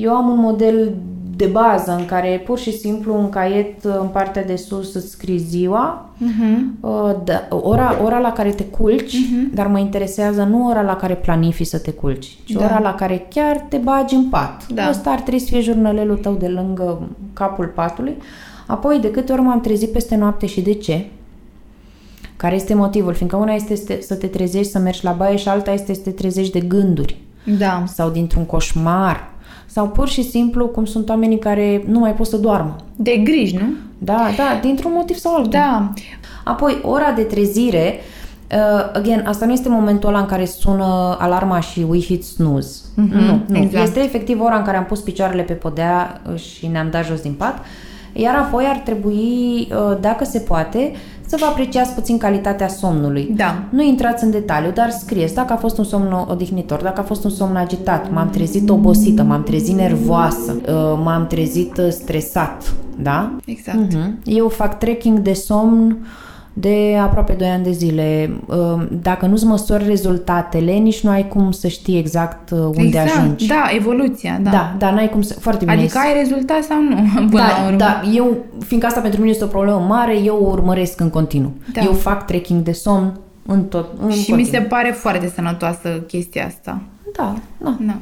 [0.00, 0.92] Eu am un model
[1.36, 5.38] de bază în care pur și simplu un caiet în partea de sus îți scrii
[5.38, 6.76] ziua, Mhm.
[6.80, 9.16] uh, da, ora, ora la care te culci,
[9.54, 12.64] dar mă interesează nu ora la care planifici să te culci, ci Da.
[12.64, 14.66] ora la care chiar te bagi în pat.
[14.74, 14.88] Da.
[14.88, 18.16] Ăsta ar trebui să fie jurnalelul tău de lângă capul patului.
[18.66, 21.06] Apoi, de câte ori m-am trezit peste noapte și de ce?
[22.36, 23.14] Care este motivul?
[23.14, 25.94] Fiindcă una este să te- să te trezești să mergi la baie și alta este
[25.94, 27.16] să te trezești de gânduri
[27.58, 27.82] Da.
[27.86, 29.30] sau dintr-un coșmar
[29.72, 32.76] sau pur și simplu cum sunt oamenii care nu mai pot să doarmă.
[32.96, 33.62] De griji, nu?
[33.98, 35.50] Da, da, dintr-un motiv sau altul.
[35.50, 35.92] Da.
[36.44, 37.94] Apoi, ora de trezire,
[38.52, 42.80] uh, again, asta nu este momentul ăla în care sună alarma și we hit snooze.
[42.94, 43.56] Mhm, nu, nu.
[43.56, 43.86] exact.
[43.86, 47.20] Este efectiv ora în care am pus picioarele pe podea uh, și ne-am dat jos
[47.20, 47.58] din pat.
[48.12, 50.92] Iar apoi ar trebui, uh, dacă se poate,
[51.30, 53.32] să vă apreciați puțin calitatea somnului.
[53.36, 53.62] Da.
[53.68, 57.24] Nu intrați în detaliu, dar scrieți dacă a fost un somn odihnitor, dacă a fost
[57.24, 63.32] un somn agitat, m-am trezit obosită, m-am trezit nervoasă, uh, m-am trezit uh, stresat, da?
[63.44, 63.78] Exact.
[63.78, 64.18] Mhm.
[64.24, 65.96] Eu fac trekking de somn
[66.52, 68.30] de aproape 2 ani de zile.
[68.46, 73.16] Uh, Dacă nu-ți măsori rezultatele, nici nu ai cum să știi exact uh, unde exact.
[73.16, 73.46] ajungi.
[73.46, 74.50] Da, evoluția, da.
[74.50, 75.34] da, da, n-ai cum să...
[75.40, 75.76] Foarte bine.
[75.76, 76.94] Adică ai rezultat sau nu,
[77.30, 77.76] până la da, urmă.
[77.76, 78.36] da, eu,
[78.66, 81.52] fiindcă asta pentru mine este o problemă mare, eu o urmăresc în continuu.
[81.72, 81.80] Da.
[81.80, 84.50] Eu fac trekking de somn în tot, în Și mi continuu.
[84.62, 86.80] se pare foarte sănătoasă chestia asta.
[87.16, 87.76] Da, da.
[87.80, 87.94] Da.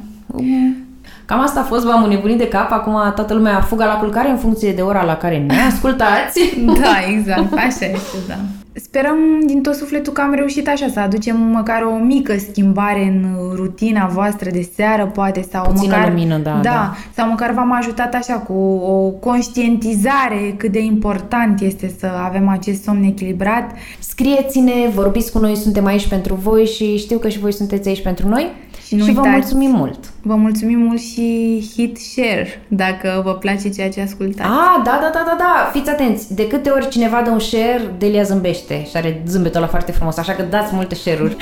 [1.29, 4.37] Cam asta a fost, v-am înnebunit de cap, acum toată lumea fugă la culcare în
[4.37, 6.39] funcție de ora la care ne ascultați.
[6.81, 7.53] Da, exact.
[7.53, 8.35] Așa este, da.
[8.73, 13.25] Sperăm din tot sufletul că am reușit așa să aducem măcar o mică schimbare în
[13.55, 16.09] rutina voastră de seară, poate, sau Puțină măcar...
[16.09, 16.59] lumină, da, da.
[16.61, 16.95] da.
[17.15, 18.53] Sau măcar v-am ajutat așa cu
[18.85, 23.71] o conștientizare cât de important este să avem acest somn echilibrat.
[23.99, 28.01] Scrieți-ne, vorbiți cu noi, suntem aici pentru voi și știu că și voi sunteți aici
[28.01, 28.47] pentru noi.
[28.87, 29.99] Și nu și vă uitați- mulțumim mult.
[30.21, 34.49] Vă mulțumim mult și hit share dacă vă place ceea ce ascultați.
[34.49, 36.35] Ah, da, da, da, da, da, fiți atenți.
[36.35, 40.17] De câte ori cineva dă un share, Delia zâmbește și are zâmbetul ăla foarte frumos,
[40.17, 41.37] așa că dați multe share-uri.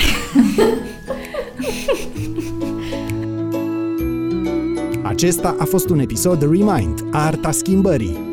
[5.04, 8.27] Acesta a fost un episod Remind, Arta Schimbării,